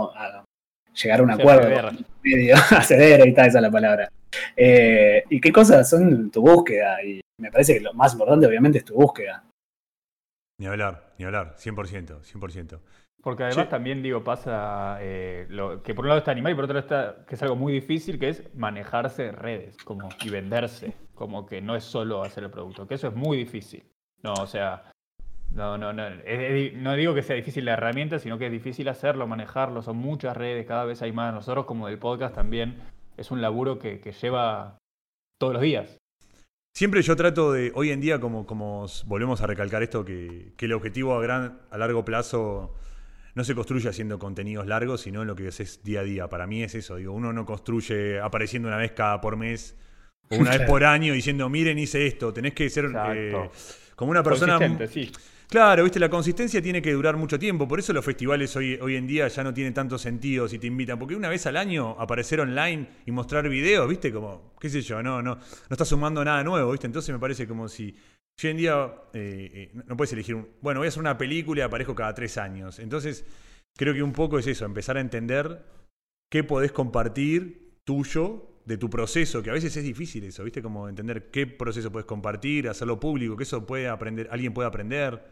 [0.94, 1.92] llegar a un acuerdo
[2.24, 4.12] medio, acceder, ahí está esa es la palabra.
[4.56, 7.04] Eh, y qué cosas son tu búsqueda.
[7.04, 9.44] Y me parece que lo más importante, obviamente, es tu búsqueda.
[10.60, 12.80] Ni hablar, ni hablar, 100%, 100%.
[13.22, 13.70] Porque además Sí.
[13.70, 16.86] también, digo, pasa eh, lo, que por un lado está animal y por otro lado
[16.86, 20.94] está que es algo muy difícil, que es manejarse en redes como, y venderse.
[21.14, 23.84] Como que no es solo hacer el producto, que eso es muy difícil.
[24.24, 24.84] No, o sea,
[25.52, 26.08] no, no, no.
[26.08, 29.28] es- es di- no digo que sea difícil la herramienta, sino que es difícil hacerlo,
[29.28, 29.84] manejarlo.
[29.84, 31.32] Son muchas redes, cada vez hay más.
[31.34, 32.78] Nosotros, como del podcast, también
[33.18, 34.78] es un laburo que, que lleva
[35.40, 35.96] todos los días.
[36.76, 40.66] Siempre yo trato de, hoy en día, como, como volvemos a recalcar esto, que, que
[40.66, 42.74] el objetivo a, gran, a largo plazo
[43.36, 46.28] no se construye haciendo contenidos largos, sino en lo que es día a día.
[46.28, 49.76] Para mí es eso, digo, uno no construye apareciendo una vez cada por mes
[50.30, 53.50] o una vez por año diciendo, miren, hice esto, tenés que ser eh,
[53.96, 54.60] como una persona...
[54.88, 55.12] Sí.
[55.52, 58.96] Claro, viste, la consistencia tiene que durar mucho tiempo, por eso los festivales hoy, hoy
[58.96, 61.98] en día ya no tienen tanto sentido si te invitan, porque una vez al año
[62.00, 66.24] aparecer online y mostrar videos, viste, como, qué sé yo, no, no, no está sumando
[66.24, 67.94] nada nuevo, viste, entonces me parece como si
[68.44, 71.60] hoy en día eh, eh, no puedes elegir, un- bueno, voy a hacer una película
[71.62, 73.26] y aparezco cada tres años, entonces
[73.78, 75.64] creo que un poco es eso, empezar a entender
[76.32, 80.62] qué podés compartir tuyo de tu proceso, que a veces es difícil eso, ¿viste?
[80.62, 85.24] Como entender qué proceso puedes compartir, hacerlo público, que eso puede aprender, alguien puede aprender.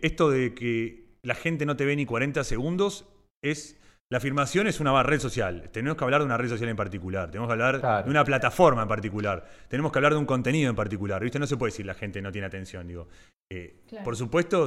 [0.00, 3.06] Esto de que la gente no te ve ni 40 segundos
[3.42, 3.76] es
[4.10, 5.68] la afirmación es una red social.
[5.72, 7.30] Tenemos que hablar de una red social en particular.
[7.30, 9.44] Tenemos que hablar de una plataforma en particular.
[9.68, 11.22] Tenemos que hablar de un contenido en particular.
[11.22, 11.38] ¿Viste?
[11.38, 12.86] No se puede decir la gente no tiene atención.
[12.86, 13.08] Digo.
[13.50, 14.66] Eh, por supuesto,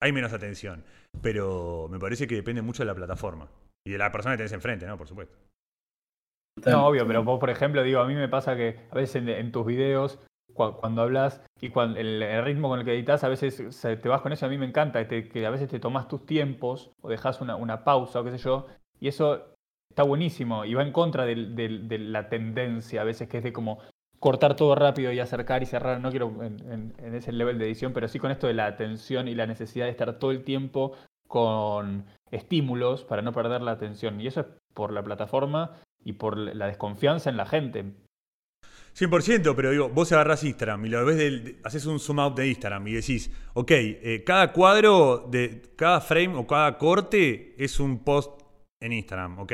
[0.00, 0.84] hay menos atención.
[1.20, 3.48] Pero me parece que depende mucho de la plataforma.
[3.86, 4.96] Y de la persona que tenés enfrente, ¿no?
[4.96, 5.36] Por supuesto.
[6.66, 9.52] No, obvio, pero vos, por ejemplo, digo, a mí me pasa que a veces en,
[9.52, 10.18] tus videos,
[10.58, 14.32] cuando hablas y cuando el, ritmo con el que editas, a veces te vas con
[14.32, 14.46] eso.
[14.46, 18.20] A mí me encanta que a veces te tomas tus tiempos o dejas una, pausa
[18.20, 18.66] o qué sé yo,
[19.00, 19.54] y eso
[19.88, 23.78] está buenísimo y va en contra de, la tendencia a veces que es de como
[24.20, 26.00] cortar todo rápido y acercar y cerrar.
[26.00, 29.34] No quiero en, ese level de edición, pero sí con esto de la atención y
[29.34, 30.92] la necesidad de estar todo el tiempo
[31.26, 34.20] con estímulos para no perder la atención.
[34.20, 35.72] Y eso es por la plataforma
[36.04, 37.94] y por la desconfianza en la gente.
[38.98, 42.48] 100%, pero digo, vos agarrás Instagram y lo ves del, haces un zoom out de
[42.48, 48.02] Instagram y decís, ok, eh, cada cuadro de cada frame o cada corte es un
[48.02, 48.42] post
[48.80, 49.52] en Instagram, ¿ok?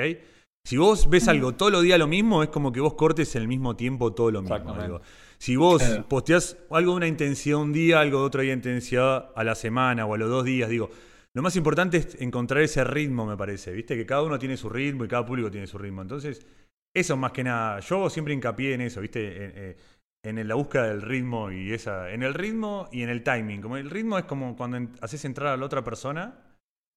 [0.66, 3.46] Si vos ves algo todos los días lo mismo, es como que vos cortes el
[3.46, 5.00] mismo tiempo todo lo mismo.
[5.37, 9.54] Si vos posteás algo de una intensidad un día, algo de otra intensidad a la
[9.54, 10.88] semana o a los dos días, digo,
[11.35, 13.94] lo más importante es encontrar ese ritmo, me parece, ¿viste?
[13.94, 16.00] Que cada uno tiene su ritmo y cada público tiene su ritmo.
[16.00, 16.46] Entonces,
[16.94, 19.76] eso más que nada, yo siempre hincapié en eso, ¿viste?
[20.22, 23.61] En, en, la búsqueda del ritmo y esa, en el ritmo y en el timing.
[23.61, 26.40] Como el ritmo es como cuando haces entrar a la otra persona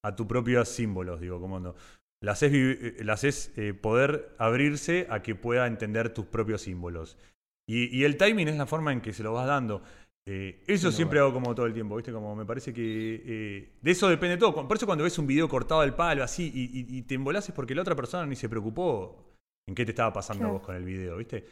[0.06, 1.76] a tus propios símbolos, digo, como no
[2.22, 7.18] la haces, eh, eh, poder abrirse a que pueda entender tus propios símbolos.
[7.70, 9.84] Y, el timing es la forma en que se lo vas dando.
[10.26, 12.14] Eh, eso siempre hago como todo el tiempo, ¿viste?
[12.14, 14.66] Como me parece que de eso depende todo.
[14.66, 17.76] Por eso cuando ves un video cortado al palo así y, te embolás es porque
[17.76, 19.37] la otra persona ni se preocupó
[19.68, 21.46] en qué te estaba pasando a vos con el video, ¿viste?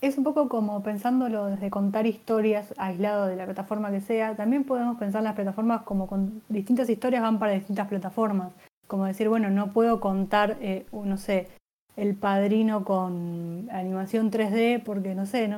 [0.00, 4.36] Es un poco como pensándolo desde contar historias aislado de la plataforma que sea.
[4.36, 8.52] También podemos pensar las plataformas como con distintas historias van para distintas plataformas
[8.86, 11.48] como decir, bueno, no puedo contar, eh, no sé,
[11.96, 15.48] el padrino con animación 3D porque no sé,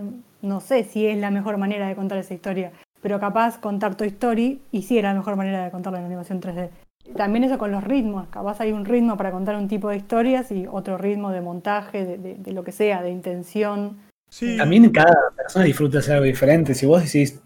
[0.42, 2.72] no, sé si es la mejor manera de contar esa historia,
[3.02, 6.40] pero capaz contar tu Story y sí era la mejor manera de contarla en animación
[6.40, 6.70] 3D.
[7.16, 10.50] También eso con los ritmos, capaz hay un ritmo para contar un tipo de historias
[10.52, 13.98] y otro ritmo de montaje, de, lo que sea, de intención.
[14.30, 14.56] Sí.
[14.56, 16.74] También cada persona disfruta de algo diferente.
[16.74, 17.40] Si vos decís,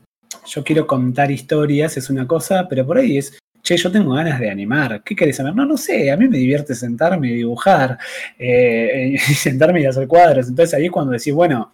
[0.46, 4.40] yo quiero contar historias, es una cosa, pero por ahí es, che, yo tengo ganas
[4.40, 5.54] de animar, ¿qué querés saber?
[5.54, 7.98] No, no sé, a mí me divierte sentarme y dibujar,
[8.38, 10.48] eh, y sentarme y hacer cuadros.
[10.48, 11.72] Entonces ahí es cuando decís, bueno,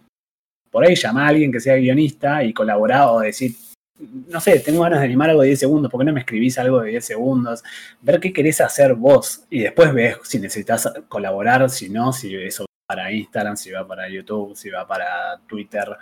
[0.69, 3.53] por ahí llama a alguien que sea guionista y colaborar o decir,
[3.99, 6.57] no sé, tengo ganas de animar algo de 10 segundos, ¿por qué no me escribís
[6.57, 7.63] algo de 10 segundos?
[8.01, 12.63] Ver qué querés hacer vos y después ves si necesitas colaborar, si no, si eso
[12.63, 15.97] va para Instagram, si va para YouTube, si va para Twitter,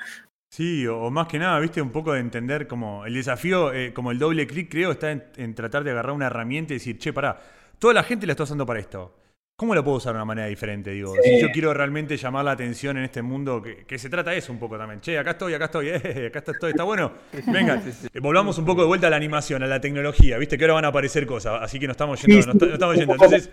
[0.49, 4.12] Sí, o, más que nada, viste, un poco de entender como el desafío, eh, como
[4.12, 7.38] el doble clic, creo, está en, tratar de agarrar una herramienta y decir, che, pará,
[7.79, 9.13] toda la gente la está usando para esto.
[9.59, 10.91] ¿Cómo la puedo usar de una manera diferente?
[10.91, 14.37] Digo, si yo quiero realmente llamar la atención en este mundo, que, se trata de
[14.37, 15.01] eso un poco también.
[15.01, 17.11] Che, acá estoy, acá estoy, eh, acá estoy, está bueno.
[17.47, 17.81] Venga,
[18.13, 20.75] eh, volvamos un poco de vuelta a la animación, a la tecnología, viste que ahora
[20.75, 23.13] van a aparecer cosas, así que nos estamos yendo, nos, estamos yendo.
[23.13, 23.49] Entonces,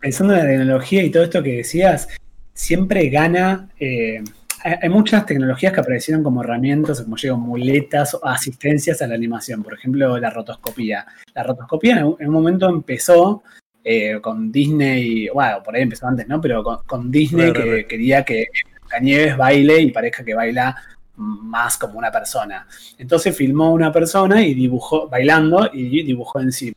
[0.00, 2.08] pensando en la tecnología y todo esto que decías,
[2.52, 3.68] siempre gana
[4.82, 9.62] hay muchas tecnologías que aparecieron como herramientas, como llegan muletas o asistencias a la animación.
[9.62, 11.06] Por ejemplo, la rotoscopía.
[11.34, 13.44] La rotoscopía en un, momento empezó
[13.88, 16.40] eh, con Disney, bueno, por ahí empezó antes, ¿no?
[16.40, 18.48] Pero con, Disney que quería que
[18.88, 20.74] Cañeves baile y parezca que baila
[21.14, 22.66] más como una persona.
[22.98, 26.74] Entonces filmó una persona y dibujó, bailando y dibujó encima.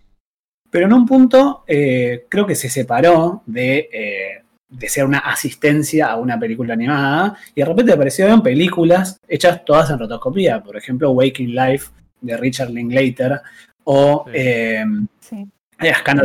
[0.69, 6.11] Pero en un punto eh, creo que se separó de, eh, de ser una asistencia
[6.11, 11.09] a una película animada, y de repente aparecieron películas hechas todas en rotoscopía, por ejemplo,
[11.09, 11.87] Waking Life
[12.21, 13.41] de Richard Linklater,
[13.83, 14.31] o sí.
[14.35, 14.85] eh,
[15.21, 15.47] sí.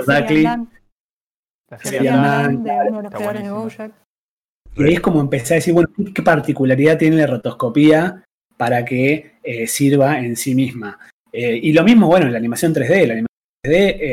[0.06, 0.46] Duckley.
[4.76, 8.24] Y ahí es como empecé a decir, bueno, ¿qué particularidad tiene la rotoscopía
[8.56, 10.98] para que eh, sirva en sí misma?
[11.32, 13.06] Eh, y lo mismo, bueno, en la animación 3D.
[13.06, 13.28] La animación
[13.64, 14.12] 3D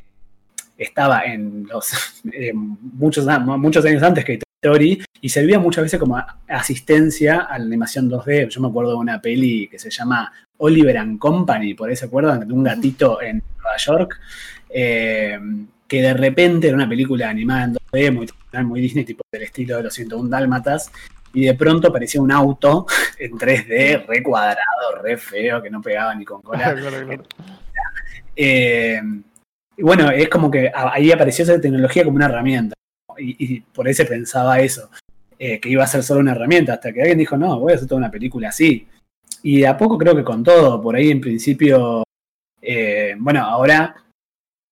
[0.78, 3.26] estaba en los eh, muchos,
[3.58, 8.48] muchos años antes que Story y servía muchas veces como asistencia a la animación 2D.
[8.50, 12.06] Yo me acuerdo de una peli que se llama Oliver and Company, por ahí se
[12.06, 14.20] acuerdan, de un gatito en Nueva York,
[14.74, 15.40] eh,
[15.88, 18.28] que de repente era una película animada en 2D, muy,
[18.64, 20.92] muy Disney, tipo del estilo de los 101 Dálmatas,
[21.34, 22.86] y de pronto aparecía un auto
[23.20, 26.76] en 3D, re cuadrado, re feo, que no pegaba ni con cola.
[28.36, 29.02] Eh,
[29.78, 32.76] y bueno, es como que ahí apareció esa tecnología como una herramienta.
[33.18, 34.90] Y, por eso pensaba eso,
[35.38, 37.76] eh, que iba a ser solo una herramienta, hasta que alguien dijo, no, voy a
[37.76, 38.88] hacer toda una película así.
[39.44, 42.04] Y a poco creo que con todo, por ahí en principio,
[42.62, 43.96] eh, bueno, ahora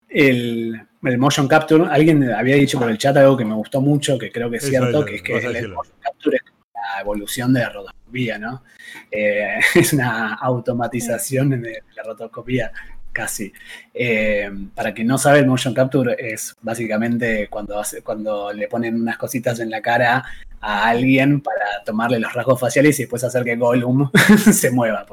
[0.10, 4.32] el, motion capture, alguien había dicho por el chat algo que me gustó mucho, que
[4.32, 6.44] creo que es cierto, que es que el motion capture es
[6.74, 8.64] la evolución de la rotoscopía, ¿no?
[9.12, 12.72] Eh, es una automatización de la rotoscopía
[13.12, 13.52] casi.
[13.94, 18.96] Eh, para quien no sabe, el motion capture es básicamente cuando, hace, cuando le ponen
[18.96, 20.24] unas cositas en la cara
[20.62, 24.10] a alguien para tomarle los rasgos faciales y después hacer que Gollum
[24.52, 25.06] se mueva.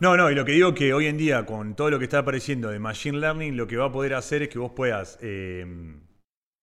[0.00, 2.18] No, no, y lo que digo que hoy en día, con todo lo que está
[2.18, 5.66] apareciendo de Machine Learning, lo que va a poder hacer es que vos puedas, eh,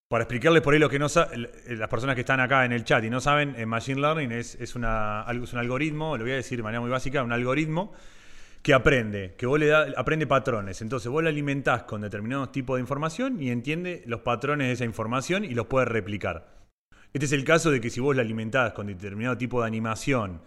[0.09, 3.03] para explicarles por ahí lo que no las personas que están acá en el chat
[3.03, 6.63] y no saben, Machine Learning es, es, es un algoritmo, lo voy a decir de
[6.63, 7.93] manera muy básica, un algoritmo
[8.65, 10.81] que aprende, que vos le da, aprende patrones.
[10.81, 14.85] Entonces vos le alimentás con determinados tipos de información y entiende los patrones de esa
[14.85, 16.55] información y los puede replicar.
[17.13, 20.41] Este es el caso de que si vos le alimentás con determinado tipo de animación,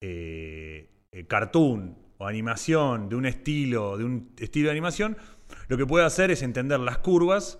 [0.00, 5.16] eh, eh, cartoon o animación de un estilo, de un estilo de animación,
[5.68, 7.58] lo que puede hacer es entender las curvas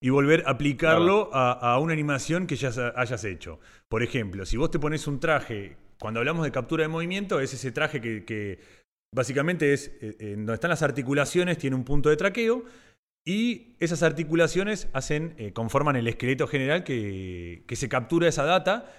[0.00, 3.60] y volver a aplicarlo a, una animación que ya hayas hecho.
[3.88, 7.54] Por ejemplo, si vos te pones un traje, cuando hablamos de captura de movimiento, es
[7.54, 8.58] ese traje que
[9.14, 12.64] Básicamente es, eh, en donde están las articulaciones, tiene un punto de traqueo
[13.26, 18.90] y esas articulaciones hacen, eh, conforman el esqueleto general que, se captura esa data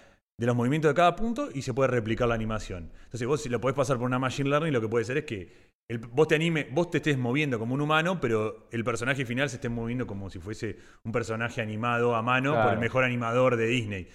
[0.43, 2.91] de los movimientos de cada punto y se puede replicar la animación.
[3.06, 5.23] Entonces vos si lo podés pasar por una machine learning, lo que puede ser es
[5.23, 5.73] que
[6.12, 9.56] vos te anime, vos te estés moviendo como un humano, pero el personaje final se
[9.56, 13.67] esté moviendo como si fuese un personaje animado a mano por el mejor animador de
[13.67, 14.08] Disney.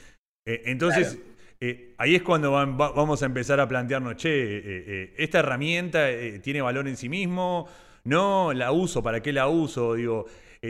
[0.46, 1.18] Eh, entonces,
[1.60, 6.06] eh, ahí es cuando vamos a empezar a plantearnos, che, eh, eh, esta herramienta
[6.42, 7.66] tiene valor en sí mismo,
[8.04, 9.94] no la uso, ¿para qué la uso?
[9.94, 10.26] Digo,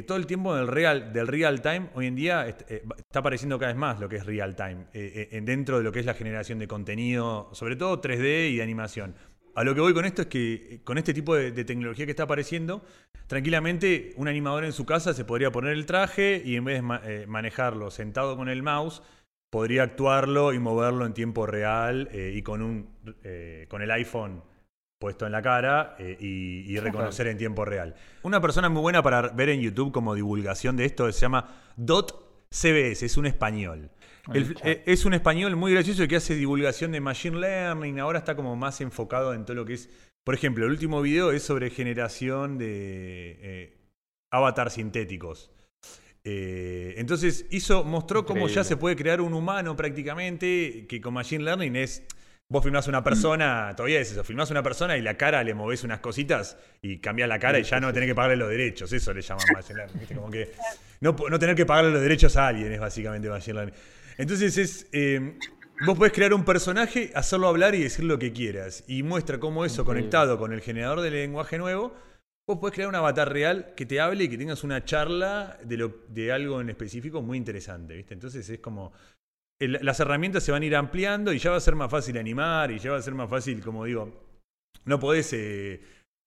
[0.07, 3.79] todo el tiempo del real, del real time, hoy en día está apareciendo cada vez
[3.79, 4.87] más lo que es real time,
[5.42, 9.14] dentro de lo que es la generación de contenido, sobre todo 3D y de animación.
[9.59, 12.22] A lo que voy con esto es que con este tipo de, tecnología que está
[12.22, 12.85] apareciendo,
[13.27, 17.27] tranquilamente un animador en su casa se podría poner el traje y en vez de
[17.27, 19.03] manejarlo sentado con el mouse,
[19.51, 22.88] podría actuarlo y moverlo en tiempo real eh, y con, un,
[23.24, 24.44] eh, con el iPhone
[24.98, 27.94] puesto en la cara eh, y, reconocer en tiempo real.
[28.22, 32.46] Una persona muy buena para ver en YouTube como divulgación de esto se llama Dot
[32.50, 33.90] CBS, es un español.
[34.64, 38.80] es un español muy gracioso que hace divulgación de Machine Learning, ahora está como más
[38.80, 39.90] enfocado en todo lo que es...
[40.24, 43.78] Por ejemplo, el último video es sobre generación de
[44.30, 45.50] avatars sintéticos.
[46.24, 51.44] Eh, entonces hizo, mostró cómo ya se puede crear un humano prácticamente, que con Machine
[51.44, 52.02] Learning es,
[52.50, 55.84] vos filmás una persona, todavía es eso, filmás una persona y la cara le movés
[55.84, 59.12] unas cositas y cambiás la cara y ya no tenés que pagarle los derechos, eso
[59.12, 60.52] le llaman Machine Learning, como que
[61.00, 63.74] no, tener que pagarle los derechos a alguien es básicamente Machine Learning.
[64.16, 65.38] Entonces es, eh,
[65.87, 69.64] vos podés crear un personaje, hacerlo hablar y decir lo que quieras, y muestra cómo
[69.64, 71.94] eso conectado con el generador de lenguaje nuevo,
[72.48, 75.76] Vos podés crear un avatar real que te hable y que tengas una charla de,
[75.76, 78.14] lo, de algo en específico muy interesante, ¿viste?
[78.14, 78.94] Entonces es como.
[79.59, 82.71] Las herramientas se van a ir ampliando y ya va a ser más fácil animar
[82.71, 84.27] y ya va a ser más fácil, como digo.
[84.85, 85.33] No podés.
[85.33, 85.81] Eh,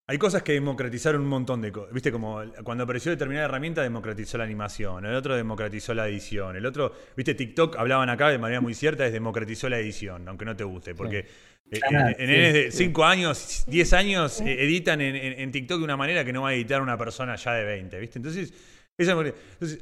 [0.08, 1.94] hay cosas que democratizaron un montón de cosas.
[1.94, 5.06] Viste, como cuando apareció determinada herramienta, democratizó la animación.
[5.06, 6.56] El otro democratizó la edición.
[6.58, 10.44] El otro, viste, TikTok hablaban acá de manera muy cierta, es democratizó la edición, aunque
[10.44, 10.96] no te guste.
[10.96, 11.26] Porque
[11.72, 16.41] eh, en, 5 años, 10 años, eh, editan en, TikTok de una manera que no
[16.41, 18.20] va a editar una persona ya de 20, ¿viste?
[18.20, 18.54] Entonces,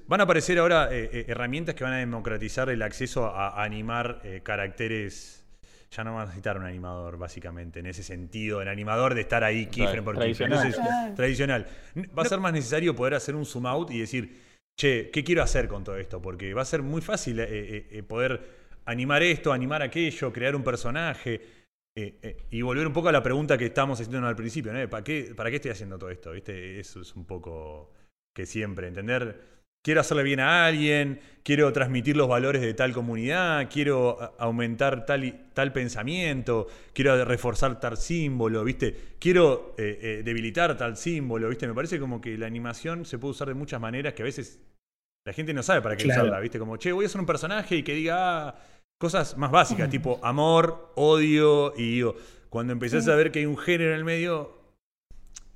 [0.08, 5.45] van a aparecer ahora eh, herramientas que van a democratizar el acceso a, animar caracteres.
[5.91, 8.62] Ya no va a necesitar un animador, básicamente, en ese sentido.
[8.62, 11.15] El animador de estar ahí, keyframe por tradicional.
[11.15, 11.67] tradicional.
[12.17, 14.39] Va a ser más necesario poder hacer un zoom out y decir,
[14.78, 16.22] che, ¿qué quiero hacer con todo esto?
[16.22, 17.41] Porque va a ser muy fácil
[18.08, 18.39] poder
[18.86, 21.41] animar esto, animar aquello, crear un personaje.
[21.95, 24.89] Eh, eh, y volver un poco a la pregunta que estábamos haciendo al principio, ¿no?
[24.89, 26.32] ¿Para qué, ¿Para qué estoy haciendo todo esto?
[26.32, 26.80] ¿Viste?
[26.80, 27.91] Eso es un poco
[28.39, 29.41] que siempre, entender,
[29.84, 35.49] quiero hacerle bien a alguien, quiero transmitir los valores de tal comunidad, quiero aumentar tal,
[35.54, 38.95] tal pensamiento, quiero reforzar tal símbolo, ¿viste?
[39.19, 41.67] Quiero eh, debilitar tal símbolo, ¿viste?
[41.67, 44.62] Me parece como que la animación se puede usar de muchas maneras que a veces
[45.25, 46.60] la gente no sabe para qué usarla, ¿viste?
[46.60, 48.56] Como, che, voy a hacer un personaje y que diga, ah,
[48.97, 52.04] cosas más básicas, tipo amor, odio, y
[52.47, 54.59] cuando empezás a ver que hay un género en el medio,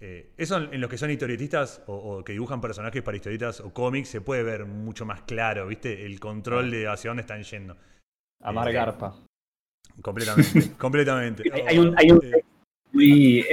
[0.06, 4.10] eh, eso en, los que son historietistas o, que dibujan personajes para historietas o cómics
[4.10, 6.06] se puede ver mucho más claro, ¿viste?
[6.06, 7.78] El control de hacia dónde están yendo.
[8.42, 9.16] Amar eh, Garpa.
[10.02, 11.44] Completamente, completamente.
[11.66, 12.42] Hay, un, hay un eh,
[12.92, 13.46] muy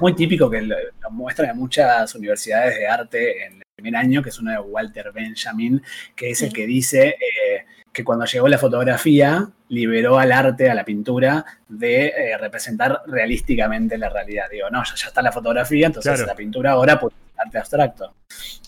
[0.00, 4.22] muy típico que lo, lo muestran en muchas universidades de arte en el primer año,
[4.22, 5.80] que es uno de Walter Benjamin,
[6.14, 10.74] que es el que dice eh, que cuando llegó la fotografía liberó al arte, a
[10.74, 14.44] la pintura, de eh, representar realísticamente la realidad.
[14.50, 16.26] Digo, no, ya, ya está la fotografía, entonces Claro.
[16.26, 18.14] la pintura ahora pues es arte abstracto.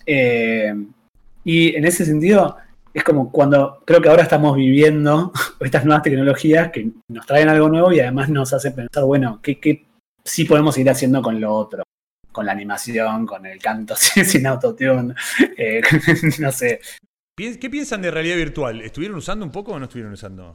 [0.06, 0.74] Eh,
[1.44, 2.56] y en ese sentido,
[2.92, 7.68] es como cuando creo que ahora estamos viviendo estas nuevas tecnologías que nos traen algo
[7.68, 9.84] nuevo y además nos hacen pensar, bueno, ¿qué, qué
[10.24, 11.82] sí podemos ir haciendo con lo otro?
[12.30, 15.14] Con la animación, con el canto sin, sin autotune,
[15.56, 15.80] eh,
[16.38, 16.80] no sé.
[17.36, 18.80] ¿Qué piensan de realidad virtual?
[18.80, 20.54] ¿Estuvieron usando un poco o no estuvieron usando?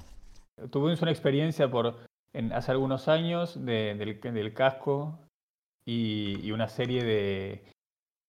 [0.72, 1.96] Tuvimos una experiencia por
[2.34, 5.20] en- hace algunos años de- del, del casco
[5.86, 7.64] y, y una serie de,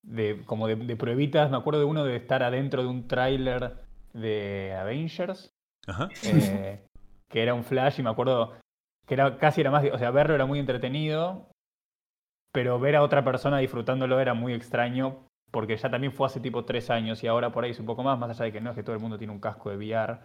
[0.03, 1.51] de como de, de pruebitas.
[1.51, 3.75] Me acuerdo de uno de estar adentro de un tráiler
[4.15, 5.51] de Avengers,
[5.87, 6.09] Ajá.
[6.25, 6.85] eh,
[7.29, 8.57] que era un flash y me acuerdo
[9.07, 11.49] que era casi era más, o sea, verlo era muy entretenido,
[12.53, 16.65] pero ver a otra persona disfrutándolo era muy extraño porque ya también fue hace tipo
[16.65, 18.71] tres años y ahora por ahí es un poco más, más allá de que no
[18.71, 20.19] es que todo el mundo tiene un casco de VR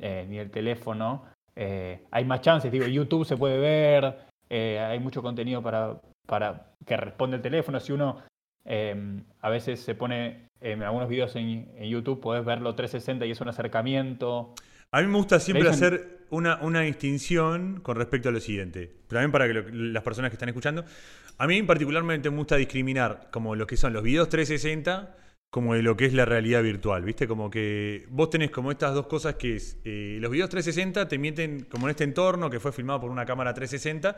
[0.00, 1.24] eh, ni el teléfono.
[1.56, 4.16] eh, hay más chances, digo, YouTube se puede ver,
[4.50, 7.78] eh, hay mucho contenido para, para que responde el teléfono.
[7.78, 8.22] Si uno
[8.66, 13.30] eh, a veces se pone en algunos videos en, en YouTube, podés verlo 360 y
[13.30, 14.54] es un acercamiento.
[14.90, 18.92] A mí me gusta siempre dicen- hacer una, una distinción con respecto a lo siguiente.
[19.08, 20.84] También para que lo- las personas que están escuchando.
[21.38, 25.16] A mí particularmente me gusta discriminar como lo que son los videos 360
[25.50, 27.28] como de lo que es la realidad virtual, ¿viste?
[27.28, 31.16] Como que vos tenés como estas dos cosas que es, eh, los videos 360 te
[31.16, 34.16] mienten como en este entorno que fue filmado por una cámara 360,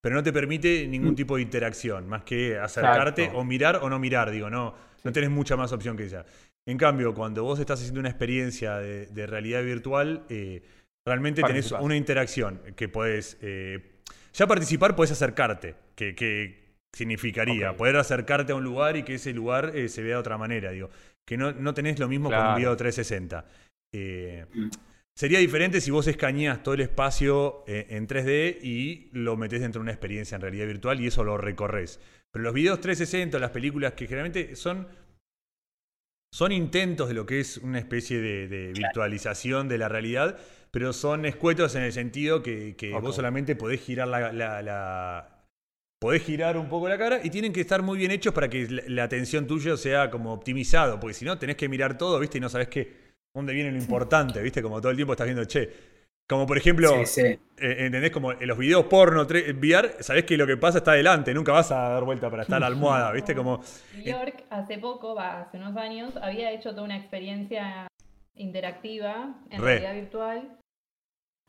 [0.00, 3.40] pero no te permite ningún tipo de interacción, más que acercarte Exacto.
[3.40, 6.24] o mirar o no mirar, digo, no, no tenés mucha más opción que esa.
[6.64, 10.62] En cambio, cuando vos estás haciendo una experiencia de, de realidad virtual, eh,
[11.04, 13.36] realmente tenés una interacción que podés...
[13.40, 13.97] eh,
[14.38, 19.32] ya participar podés acercarte, que, que significaría poder acercarte a un lugar y que ese
[19.32, 20.90] lugar eh, se vea de otra manera, digo.
[21.26, 23.44] Que no, no tenés lo mismo con un video 360.
[23.92, 24.68] Eh, Mm.
[25.18, 29.80] Sería diferente si vos escaneás todo el espacio eh, en 3D y lo metés dentro
[29.80, 31.98] de una experiencia en realidad virtual y eso lo recorres.
[32.30, 34.86] Pero los videos 360, las películas que generalmente son,
[36.32, 40.38] son intentos de lo que es una especie de, de virtualización de la realidad,
[40.70, 45.34] pero son escuetos en el sentido que, vos solamente podés girar la, la- la-
[46.00, 48.68] Podés girar un poco la cara y tienen que estar muy bien hechos para que
[48.68, 52.38] la, la atención tuya sea como optimizado, porque si no tenés que mirar todo, ¿viste?
[52.38, 54.62] Y no sabés qué, dónde viene lo importante, ¿viste?
[54.62, 55.68] Como todo el tiempo estás viendo, che.
[56.28, 57.22] Como por ejemplo, Sí, sí.
[57.56, 58.12] eh, ¿entendés?
[58.12, 61.50] Como en los videos porno tre- VR, sabés que lo que pasa está adelante, nunca
[61.50, 63.34] vas a dar vuelta para estar a la almohada, ¿viste?
[63.34, 63.60] Como.
[64.04, 67.88] York hace poco, va, hace unos años, había hecho toda una experiencia
[68.36, 69.66] interactiva en Re.
[69.80, 70.57] realidad virtual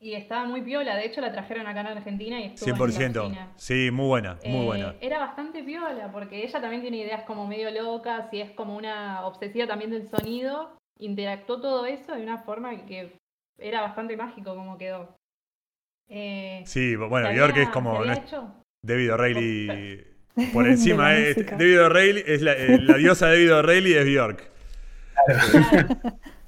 [0.02, 0.96] y estaba muy piola.
[0.96, 3.50] De hecho, la trajeron acá en Argentina y estuvo en la 100%.
[3.58, 4.96] Sí, muy buena, muy Eh, buena.
[5.02, 9.26] Era bastante piola porque ella también tiene ideas como medio locas y es como una
[9.26, 10.78] obsesiva también del sonido.
[11.00, 13.14] Interactuó todo eso de una forma que
[13.58, 15.16] era bastante mágico como quedó.
[16.08, 18.64] Eh, Sí, bueno, ¿se York había- es como había no?
[18.82, 20.04] David O'Reilly
[20.54, 21.10] por De encima.
[21.14, 21.56] la es- música.
[21.58, 24.50] David O'Reilly es la, eh, la diosa de David O'Reilly es Bjork.
[25.26, 25.88] Claro.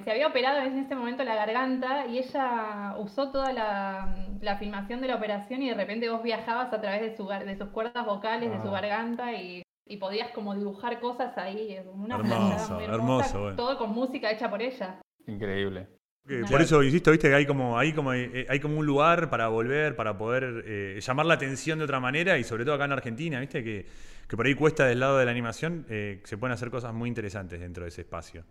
[0.00, 4.56] Eh, se había operado en ese momento la garganta y ella usó toda la, la
[4.58, 7.56] filmación de la operación y de repente vos viajabas a través de, su, gar- de
[7.56, 8.80] sus cuerdas vocales, de su Ah.
[8.80, 11.76] garganta y, y podías como dibujar cosas ahí.
[11.92, 13.56] Una Hermoso, flasheada muy hermosa, hermoso, bueno.
[13.56, 15.00] Todo con música hecha por ella.
[15.26, 15.86] Increíble.
[16.28, 16.42] Eh.
[16.48, 19.48] Por eso, insisto, viste que hay como, hay como, eh, hay como un lugar para
[19.48, 22.92] volver, para poder eh, llamar la atención de otra manera y sobre todo acá en
[22.92, 23.86] Argentina, viste que,
[24.28, 27.08] que por ahí cuesta del lado de la animación, eh, se pueden hacer cosas muy
[27.08, 28.44] interesantes dentro de ese espacio.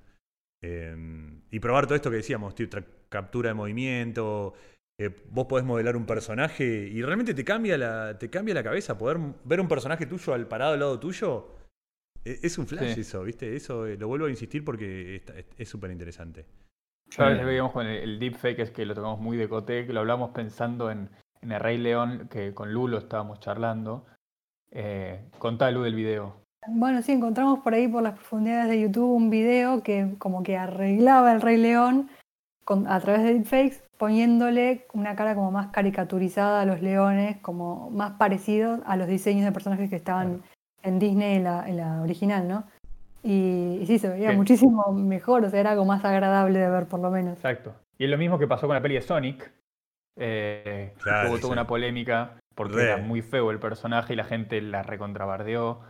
[0.61, 0.95] Eh,
[1.51, 2.67] y probar todo esto que decíamos, tío,
[3.09, 4.53] captura de movimiento,
[4.99, 8.97] eh, vos podés modelar un personaje y realmente te cambia la, te cambia la cabeza,
[8.97, 11.55] poder ver un personaje tuyo al parado al lado tuyo.
[12.25, 13.01] eh, Es un flash Sí.
[13.01, 13.55] eso, ¿viste?
[13.55, 15.23] Eso eh, lo vuelvo a insistir porque
[15.57, 16.45] es súper interesante.
[17.11, 19.93] Yo les veíamos con el, el deepfake, es que lo tocamos muy de coté, que
[19.93, 21.09] lo hablamos pensando en,
[21.41, 24.05] en el Rey León, que con Lulo estábamos charlando.
[24.71, 26.43] Eh, contá, Lu, del video.
[26.67, 30.57] Bueno, sí, encontramos por ahí por las profundidades de YouTube un video que como que
[30.57, 32.09] arreglaba el Rey León
[32.65, 37.89] con- a través de deepfakes, poniéndole una cara como más caricaturizada a los leones, como
[37.91, 40.43] más parecido a los diseños de personajes que estaban
[40.83, 42.63] en Disney en la, en la original, ¿no?
[43.23, 44.37] Y, y sí, se veía Sí.
[44.37, 47.33] muchísimo mejor, o sea, era algo más agradable de ver por lo menos.
[47.37, 47.73] Exacto.
[47.97, 49.51] Y es lo mismo que pasó con la peli de Sonic.
[50.17, 51.41] Eh, Claro, hubo sí.
[51.41, 52.83] toda una polémica porque Re.
[52.93, 55.81] era muy feo el personaje y la gente la recontrabardeó.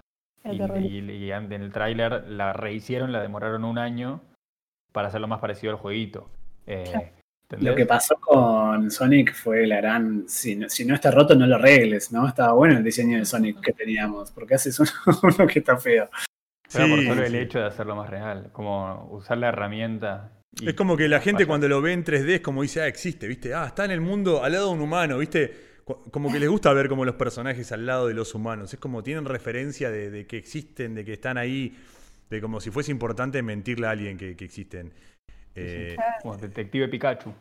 [0.45, 1.13] Y, terrible.
[1.15, 4.21] y- y en el tráiler la rehicieron, la demoraron un año
[4.91, 6.29] para hacerlo más parecido al jueguito.
[6.67, 7.11] Eh.
[7.59, 10.25] Lo que pasó con Sonic fue la gran.
[10.27, 12.27] Si no, si no está roto, no lo arregles, ¿no?
[12.27, 14.89] Estaba bueno el diseño de Sonic que teníamos, porque haces uno,
[15.23, 16.09] uno que está feo.
[16.71, 17.37] Pero por Sí, solo el sí.
[17.39, 20.31] hecho de hacerlo más real, como usar la herramienta.
[20.61, 21.47] y- Es como que la gente Vaya.
[21.47, 23.53] cuando lo ve en 3D es como dice, ah, existe, ¿viste?
[23.55, 25.68] Ah, está en el mundo al lado de un humano, ¿viste?
[26.11, 28.73] Como que les gusta ver como los personajes al lado de los humanos.
[28.73, 31.75] Es como tienen referencia de, de que existen, de que están ahí,
[32.29, 34.91] de como si fuese importante mentirle a alguien que, que existen.
[35.55, 37.33] Eh, como Detective Pikachu.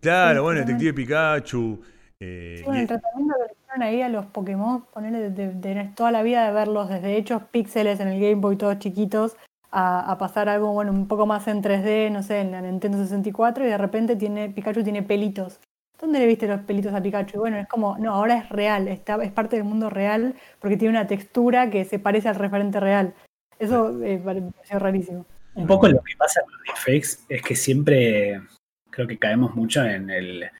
[0.00, 0.60] claro, bueno.
[0.60, 1.82] Detective Pikachu.
[2.20, 5.30] eh, Sí, bueno, y- el tratamiento que le hicieron ahí a los Pokémon, ponerle de,
[5.30, 8.78] de- de toda la vida de verlos desde hechos píxeles en el Game Boy todos
[8.78, 9.36] chiquitos
[9.70, 12.98] a, a pasar algo bueno un poco más en 3D, no sé, en la Nintendo
[12.98, 15.58] 64 y de repente tiene Pikachu tiene pelitos.
[16.00, 17.36] ¿Dónde le viste los pelitos a Pikachu?
[17.36, 20.76] Y bueno, es como, no, ahora es real, está, es parte del mundo real porque
[20.76, 23.14] tiene una textura que se parece al referente real.
[23.58, 25.26] Eso eh, me pareció rarísimo.
[25.54, 28.40] Un poco lo que pasa con los deepfakes es que siempre
[28.90, 30.50] creo que caemos mucho en el,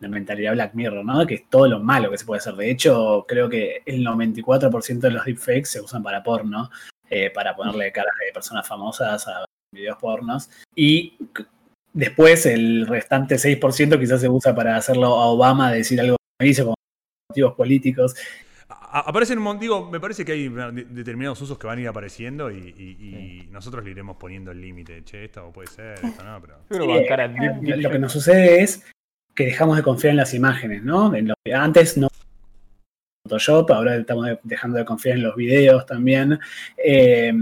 [0.00, 1.26] la mentalidad Black Mirror, ¿no?
[1.26, 2.54] Que es todo lo malo que se puede hacer.
[2.54, 6.70] De hecho, creo que el 94% de los deepfakes se usan para porno,
[7.08, 10.50] eh, para ponerle caras de personas famosas a videos pornos.
[10.74, 11.16] Y
[11.92, 16.64] después el restante 6% quizás se usa para hacerlo a Obama decir algo que hizo
[16.66, 16.74] con
[17.30, 18.14] motivos políticos.
[18.92, 21.88] aparecen un montón, digo, me parece que hay de- determinados usos que van a ir
[21.88, 25.04] apareciendo y, y- y nosotros le iremos poniendo el límite.
[25.04, 26.56] Che, esto puede ser, esto no, pero...
[26.70, 26.76] Sí,
[27.08, 28.84] a Lo- que nos sucede es
[29.34, 31.14] que dejamos de confiar en las imágenes, ¿no?
[31.14, 32.08] En lo que antes no
[33.24, 36.38] Photoshop, ahora estamos de- dejando de confiar en los videos también.
[36.76, 37.32] eh,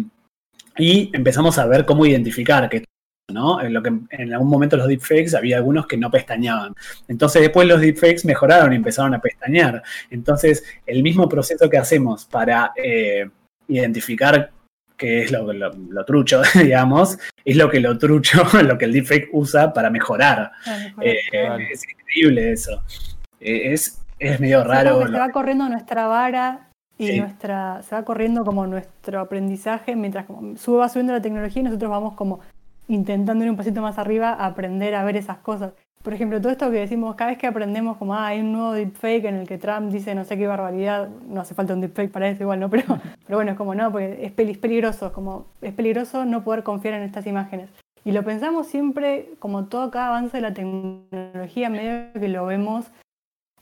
[0.76, 2.84] y empezamos a ver cómo identificar que
[3.30, 3.60] ¿no?
[3.60, 6.74] En lo que en algún momento los deepfakes había algunos que no pestañaban.
[7.08, 9.82] Entonces después los deepfakes mejoraron y empezaron a pestañear.
[10.10, 13.28] Entonces el mismo proceso que hacemos para eh,
[13.68, 14.50] identificar
[14.96, 18.92] qué es lo, lo- lo trucho, digamos, es lo que lo trucho, lo que el
[18.92, 20.50] deepfake usa para mejorar.
[21.02, 21.18] Eh.
[21.70, 22.82] Es increíble eso.
[23.40, 25.06] Eh, es, es medio raro.
[25.06, 26.64] se va corriendo nuestra vara
[26.96, 27.20] y Sí.
[27.20, 31.64] nuestra se va corriendo como nuestro aprendizaje mientras como sube va subiendo la tecnología y
[31.66, 32.40] nosotros vamos como
[32.88, 35.72] intentando ir un pasito más arriba a aprender a ver esas cosas.
[36.02, 38.72] Por ejemplo, todo esto que decimos, cada vez que aprendemos como ah, hay un nuevo
[38.72, 42.10] deepfake en el que Trump dice no sé qué barbaridad, no hace falta un deepfake
[42.10, 42.70] para eso igual, ¿no?
[42.70, 42.84] Pero,
[43.26, 46.44] pero bueno, es como no, porque es, peli- es peligroso, es como es peligroso no
[46.44, 47.68] poder confiar en estas imágenes.
[48.04, 52.86] Y lo pensamos siempre, como todo cada avance de la tecnología, medio que lo vemos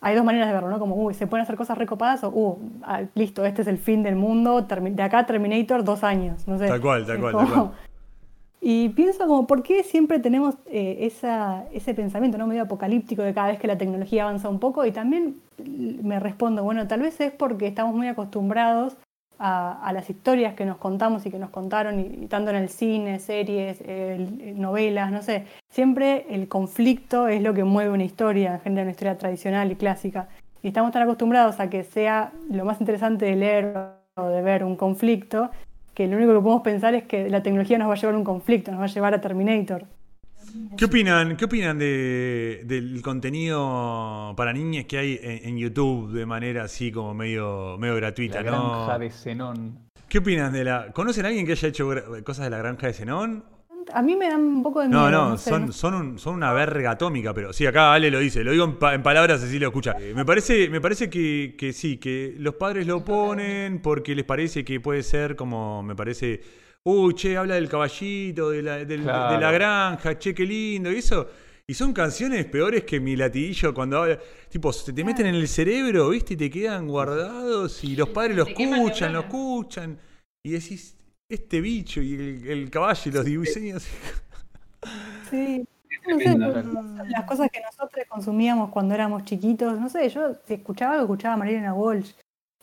[0.02, 0.78] hay dos maneras de verlo, ¿no?
[0.78, 4.02] Como, uy, se pueden hacer cosas recopadas o, uh, ah, listo, este es el fin
[4.02, 6.68] del mundo, de acá Terminator dos años, no sé.
[6.68, 7.70] Tal cual, tal cual, tal cual.
[8.60, 12.46] Y pienso como, ¿por qué siempre tenemos eh, esa, ese pensamiento, ¿no?
[12.46, 14.84] Medio apocalíptico de cada vez que la tecnología avanza un poco?
[14.84, 18.96] Y también me respondo, bueno, tal vez es porque estamos muy acostumbrados
[19.38, 23.82] a, las historias que nos contamos y que nos contaron, tanto en el cine, series,
[24.56, 25.44] novelas, no sé.
[25.70, 29.76] Siempre el conflicto es lo que mueve una historia, en general una historia tradicional y
[29.76, 30.28] clásica.
[30.62, 33.76] Y estamos tan acostumbrados a que sea lo más interesante de leer
[34.16, 35.50] o de ver un conflicto,
[35.96, 38.18] que lo único que podemos pensar es que la tecnología nos va a llevar a
[38.18, 39.86] un conflicto, nos va a llevar a Terminator.
[40.76, 46.26] ¿Qué opinan, qué opinan de, del contenido para niñas que hay en, en YouTube de
[46.26, 48.42] manera así como medio, medio gratuita?
[48.42, 48.68] La ¿no?
[48.68, 49.78] granja de Zenón.
[50.06, 50.92] ¿Qué opinan de la...
[50.92, 51.88] ¿Conocen a alguien que haya hecho
[52.24, 53.44] cosas de la granja de Zenón?
[53.92, 55.10] A mí me dan un poco de miedo.
[55.10, 58.18] No, no, sé, son, son, un- son una verga atómica, pero sí, acá Ale lo
[58.18, 59.96] dice, lo digo en, pa- en palabras así lo escucha.
[60.00, 64.24] Eh, me parece, me parece que, que sí, que los padres lo ponen porque les
[64.24, 66.40] parece que puede ser como, me parece,
[66.84, 70.96] uy, che, habla del caballito, de la, del- de la granja, che, qué lindo, y
[70.96, 71.28] eso.
[71.68, 74.18] Y son canciones peores que mi latiguillo cuando habla,
[74.48, 76.34] tipo, se te meten en el cerebro, ¿viste?
[76.34, 79.98] Y te quedan guardados y los padres queman escuchan, lo escuchan.
[80.44, 80.95] Y decís,
[81.28, 83.86] este bicho y el, el caballo y los diseños.
[85.30, 85.66] Sí.
[86.08, 90.54] No sé, son las cosas que nosotros consumíamos cuando éramos chiquitos, no sé, yo si
[90.54, 92.12] escuchaba algo, escuchaba a Marilena Walsh.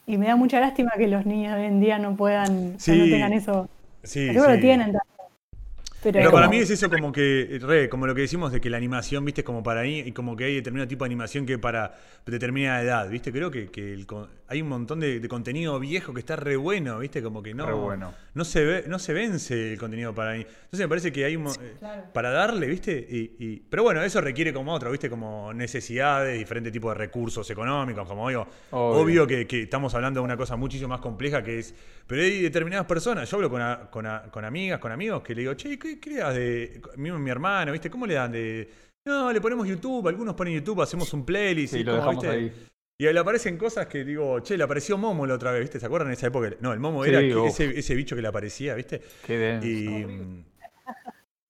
[0.06, 2.96] Y me da mucha lástima que los niños hoy en día no puedan, o sea,
[2.96, 3.12] no Sí.
[3.12, 3.70] tengan eso.
[4.04, 4.62] Sí, Seguro lo sí.
[4.62, 5.02] tienen también.
[6.02, 8.70] Pero, Pero para mí es eso como que, re, como lo que decimos de que
[8.70, 11.46] la animación, viste, es como para ahí, y como que hay determinado tipo de animación
[11.46, 11.96] que para
[12.26, 14.06] determinada edad, viste, creo que, que el
[14.54, 17.66] hay un montón de, de contenido viejo que está re bueno, viste, como que no,
[17.66, 18.14] Re bueno.
[18.36, 20.42] no se ve, no se vence el contenido para ahí.
[20.42, 22.04] Entonces me parece que hay un eh, claro.
[22.14, 26.72] para darle, viste, y, y- pero bueno, eso requiere como otro, viste, como necesidades, diferentes
[26.72, 29.02] tipos de recursos económicos, como digo, Obvio.
[29.02, 31.74] obvio, que, que estamos hablando de una cosa muchísimo más compleja que es,
[32.06, 35.34] pero hay determinadas personas, yo hablo con, a- con, a- con amigas, con amigos, que
[35.34, 38.70] le digo, che, ¿qué creas de, mismo mi hermano, viste, cómo le dan de,
[39.06, 42.24] no, le ponemos YouTube, algunos ponen YouTube, hacemos un playlist, Sí, y lo como, dejamos
[42.24, 42.38] ¿viste?
[42.38, 42.68] ahí.
[42.98, 45.80] Y le aparecen cosas que digo, che, le apareció Momo la otra vez, ¿viste?
[45.80, 46.52] ¿Se acuerdan en esa época?
[46.60, 49.02] No, el Momo Sí, era que- ese, ese bicho que le aparecía, ¿viste?
[49.26, 49.68] Qué denso.
[49.68, 50.44] Y,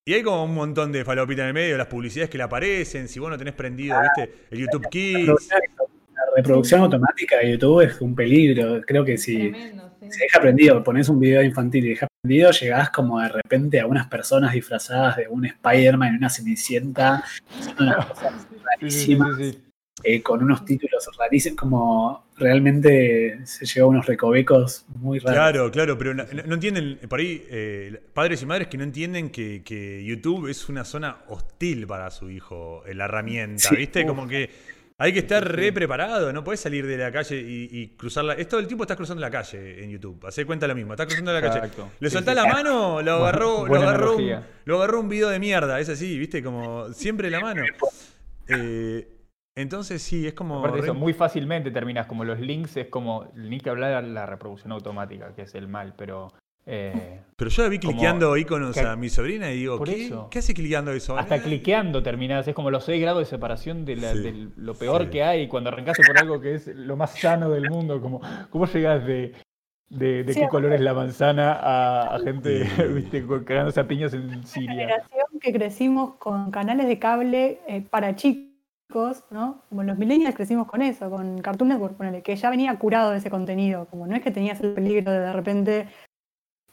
[0.06, 3.08] Y hay como un montón de falopita en el medio, las publicidades que le aparecen,
[3.08, 5.50] si vos no tenés prendido, viste, el YouTube Kids.
[5.50, 8.82] La reproducción automática de YouTube es un peligro.
[8.86, 10.06] Creo que si Tremendo, sí.
[10.12, 13.86] se deja prendido, pones un video infantil y dejas prendido, llegás como de repente a
[13.88, 17.24] unas personas disfrazadas de un Spider-Man y una Cenicienta,
[17.58, 19.64] haciendo unas cosas Sí, sí, sí, rarísimas, sí, sí.
[20.04, 25.34] Eh, con unos títulos rarísimos, como realmente se llegó a unos recovecos muy raros.
[25.36, 29.30] Claro, claro, pero no, no entienden, por ahí, eh, padres y madres que no entienden
[29.30, 33.76] que, que YouTube es una zona hostil para su hijo, eh, la herramienta, Sí.
[33.76, 34.06] ¿viste?
[34.06, 34.50] Como que
[34.98, 38.34] hay que estar re preparado, no puedes salir de la calle y, y cruzarla.
[38.34, 41.08] Es todo el tiempo estás cruzando la calle en YouTube, hacé cuenta lo mismo, estás
[41.08, 41.70] cruzando la calle.
[42.00, 42.42] Le Sí, soltás sí.
[42.42, 44.36] la mano, lo agarró, lo agarró, un,
[44.66, 46.44] lo agarró un video de mierda, es así, ¿viste?
[46.44, 47.64] Como siempre la mano.
[48.48, 49.08] Eh,
[49.56, 50.60] entonces sí, es como...
[50.60, 54.04] Aparte de eso, re- muy fácilmente terminas como los links, es como, ni que hablar
[54.04, 56.32] de la reproducción automática, que es el mal, pero
[56.66, 60.28] eh, Pero yo la vi cliqueando iconos que- a mi sobrina y digo, ¿qué, eso.
[60.32, 61.18] ¿qué hace cliqueando eso?
[61.18, 64.20] hasta Eh, cliqueando terminas, es como los 6 grados de separación de, la- Sí.
[64.20, 65.10] de lo peor Sí.
[65.10, 68.66] que hay cuando arrancaste por algo que es lo más sano del mundo, como, ¿cómo
[68.66, 69.34] llegas de,
[69.90, 72.64] de, de Sí, qué color es la manzana a, a gente,
[72.96, 74.72] viste, con- cagándose a piñas en Siria?
[74.72, 78.53] generación que crecimos con canales de cable eh, para chicos,
[79.32, 79.62] ¿no?
[79.70, 83.18] Como los millennials crecimos con eso, con Cartoon Network, ponele, que ya venía curado de
[83.18, 85.88] ese contenido, como no es que tenías el peligro de de repente,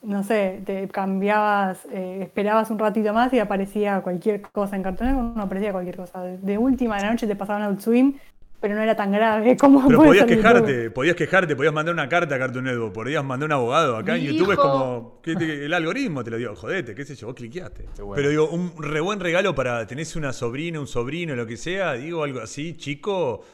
[0.02, 5.10] no sé, te cambiabas, eh, esperabas un ratito más y aparecía cualquier cosa en Cartoon
[5.10, 6.22] Network, no aparecía cualquier cosa.
[6.22, 8.18] De, última de la noche te pasaban Adult Swim,
[8.60, 12.34] pero no era tan grave como Pero podías quejarte, podías quejarte, podías mandar una carta
[12.34, 13.96] a Cartoon Network, podías mandar un abogado.
[13.96, 17.14] Acá en YouTube es como que te- el algoritmo te lo dio, jodete, qué sé
[17.16, 17.84] yo, vos cliqueaste.
[17.98, 18.14] Bueno.
[18.14, 21.94] Pero digo, un re buen regalo para tenés una sobrina, un sobrino, lo que sea,
[21.94, 23.44] digo algo así, chico,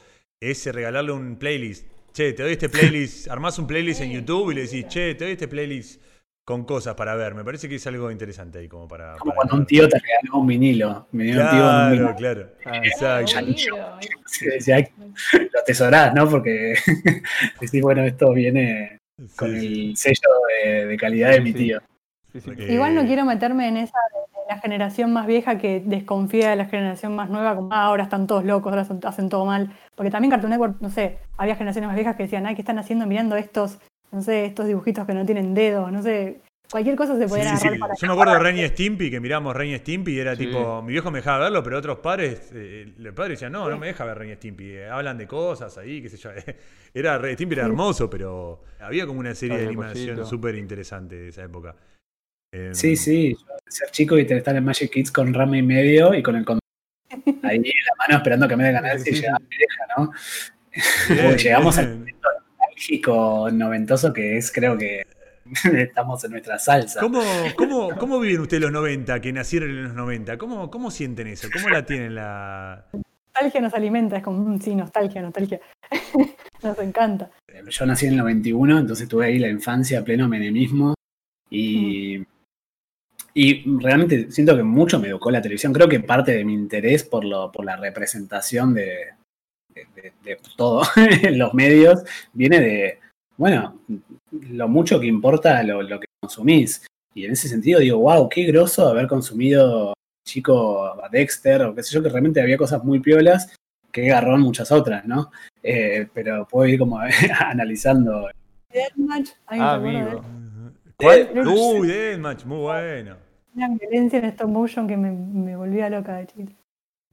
[0.40, 1.86] es regalarle un playlist.
[2.12, 5.24] Che, te doy este playlist, armás un playlist en YouTube y le decís, che, te
[5.24, 6.00] doy este playlist
[6.46, 7.34] con cosas para ver.
[7.34, 9.16] Me parece que es algo interesante ahí como para.
[9.18, 11.08] Como para cuando un tío te regaló un vinilo.
[11.10, 12.14] Me dio un tío un Claro, vinilo.
[12.16, 12.48] claro.
[12.64, 13.32] Ah, Exacto.
[15.32, 16.28] "Ay, lo atesorás, ¿no?
[16.30, 16.74] Porque
[17.60, 18.98] decís, bueno, esto viene
[19.34, 19.90] con Sí, sí.
[19.90, 20.28] el sello
[20.64, 21.58] de, de calidad de Sí, mi sí.
[21.58, 21.80] tío.
[22.32, 22.50] sí, sí.
[22.56, 26.56] Eh, Igual no quiero meterme en esa de la generación más vieja que desconfía de
[26.56, 29.72] la generación más nueva, como "Ah, ahora están todos locos, ahora son- hacen todo mal.
[29.96, 32.78] Porque también Cartoon Network, no sé, había generaciones más viejas que decían, ay, ¿qué están
[32.78, 33.78] haciendo mirando estos,
[34.12, 35.90] no sé, estos dibujitos que no tienen dedos?
[35.92, 36.40] No sé,
[36.70, 37.78] cualquier cosa se Sí, podía sí, agarrar sí.
[37.78, 40.34] para Yo me acuerdo de Ren y Stimpy, que miramos Ren y Stimpy y era
[40.36, 40.46] Sí.
[40.46, 43.78] tipo, mi viejo me dejaba verlo, pero otros padres, eh, el padre decía, no, no
[43.78, 46.30] me deja ver Ren y Stimpy, eh, hablan de cosas ahí, qué sé yo.
[46.94, 51.14] Era, Ren y Stimpy era hermoso, pero había como una serie de animación súper interesante
[51.16, 51.76] de esa época.
[52.52, 53.34] Eh, Sí, sí.
[53.34, 56.36] yo, Ser chico y tener estar en Magic Kids con rama y medio y con
[56.36, 56.58] el con-
[57.42, 60.12] ahí en la mano esperando que me dé Sí, si sí, llegaba mi vieja, ¿no?
[61.36, 61.98] llegamos al bien.
[61.98, 62.28] momento
[62.76, 65.02] nostálgico, noventoso que es, creo que
[65.78, 67.00] estamos en nuestra salsa.
[67.00, 67.22] ¿Cómo,
[67.56, 70.38] cómo, ¿Cómo viven ustedes los 90, que nacieron en los 90?
[70.38, 71.48] ¿Cómo, cómo sienten eso?
[71.52, 72.84] ¿Cómo la tienen la...?
[73.34, 75.60] nostalgia nos alimenta, es como, "Mm, sí, nostalgia, nostalgia.
[76.62, 77.30] nos encanta.
[77.68, 80.94] Yo nací en el 91, entonces tuve ahí la infancia pleno menemismo
[81.50, 82.24] y,
[83.34, 85.74] y realmente siento que mucho me educó la televisión.
[85.74, 89.10] Creo que parte de mi interés por, lo, por la representación de,
[89.76, 90.82] de- de- de todo
[91.22, 92.02] en los medios
[92.32, 92.98] viene de,
[93.36, 93.80] bueno,
[94.50, 96.86] lo mucho que importa lo, lo que consumís.
[97.14, 99.94] Y en ese sentido digo, wow, qué groso haber consumido
[100.26, 103.54] chico a Dexter o qué sé yo, que realmente había cosas muy piolas
[103.92, 105.30] que agarraron muchas otras, ¿no?
[105.62, 106.98] Eh, pero puedo ir como
[107.40, 108.28] analizando.
[108.72, 110.24] Deathmatch, ¿alguien Ah, vivo.
[110.98, 111.30] ¿Cuál?
[111.46, 113.16] Uy, Deathmatch, muy bueno.
[113.54, 116.56] Una violencia en stop motion que me, me volvía loca de Chile.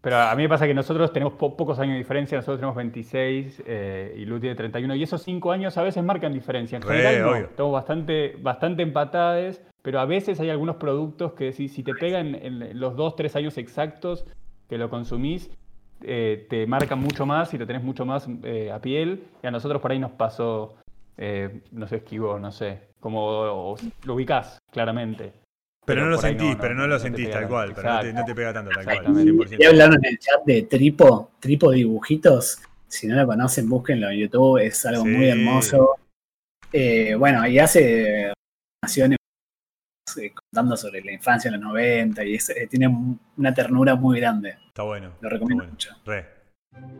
[0.04, 2.76] Pero a mí me pasa que nosotros tenemos po- pocos años de diferencia, nosotros tenemos
[2.76, 6.76] 26 eh, y Lu tiene 31, y esos 5 años a veces marcan diferencia.
[6.76, 11.54] En Re, general no, estamos bastante, bastante empatados, pero a veces hay algunos productos que
[11.54, 14.26] si, si te pegan en los 2, 3 años exactos
[14.70, 15.50] que lo consumís,
[16.04, 19.52] eh, te marcan mucho más y lo tenés mucho más eh, a piel, y a
[19.52, 20.76] nosotros por ahí nos pasó,
[21.18, 25.32] eh, nos esquivó, no sé, como o- lo ubicás claramente.
[25.86, 28.20] Pero, no lo sentís, pero no lo sentís tal cual, pero no te, Exacto.
[28.22, 29.32] no te pega tanto tal cual, Exactamente.
[29.32, 29.58] 100%.
[29.60, 32.60] Y hablaron en el chat de Tripo, Tripo Dibujitos.
[32.88, 35.10] Si no lo conocen, búsquenlo en YouTube, es algo Sí.
[35.10, 35.96] muy hermoso.
[36.72, 38.32] Eh, bueno, y hace
[38.82, 39.18] animaciones
[40.22, 43.96] eh, contando sobre la infancia en los 90 y es- eh, tiene un- una ternura
[43.96, 44.58] muy grande.
[44.68, 45.14] Está bueno.
[45.22, 45.90] Lo recomiendo mucho.
[46.06, 46.26] Re.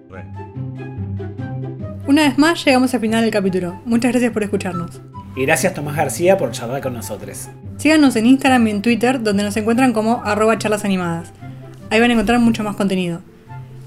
[0.10, 0.93] Re.
[2.14, 3.82] Una vez más llegamos al final del capítulo.
[3.86, 5.02] Muchas gracias por escucharnos.
[5.36, 7.50] Y gracias Tomás García por charlar con nosotros.
[7.78, 11.32] Síganos en Instagram y en Twitter, donde nos encuentran como arroba charlas animadas.
[11.90, 13.22] Ahí van a encontrar mucho más contenido.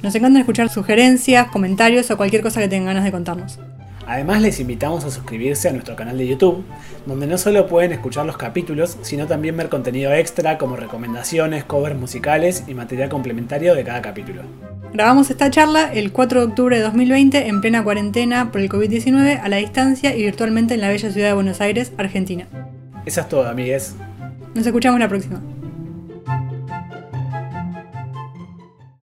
[0.03, 3.61] Nos encanta escuchar sugerencias, comentarios o cualquier cosa que tengan ganas de contarnos.
[4.07, 6.65] Además les invitamos a suscribirse a nuestro canal de YouTube,
[7.07, 11.97] donde no solo pueden escuchar los capítulos, sino también ver contenido extra como recomendaciones, covers
[11.97, 14.43] musicales y material complementario de cada capítulo.
[14.93, 19.41] Grabamos esta charla el 4 de octubre de 2020 en plena cuarentena por el COVID-19
[19.43, 22.47] a la distancia y virtualmente en la bella ciudad de Buenos Aires, Argentina.
[23.05, 23.97] Eso es todo, amigues.
[24.55, 25.43] Nos escuchamos la próxima.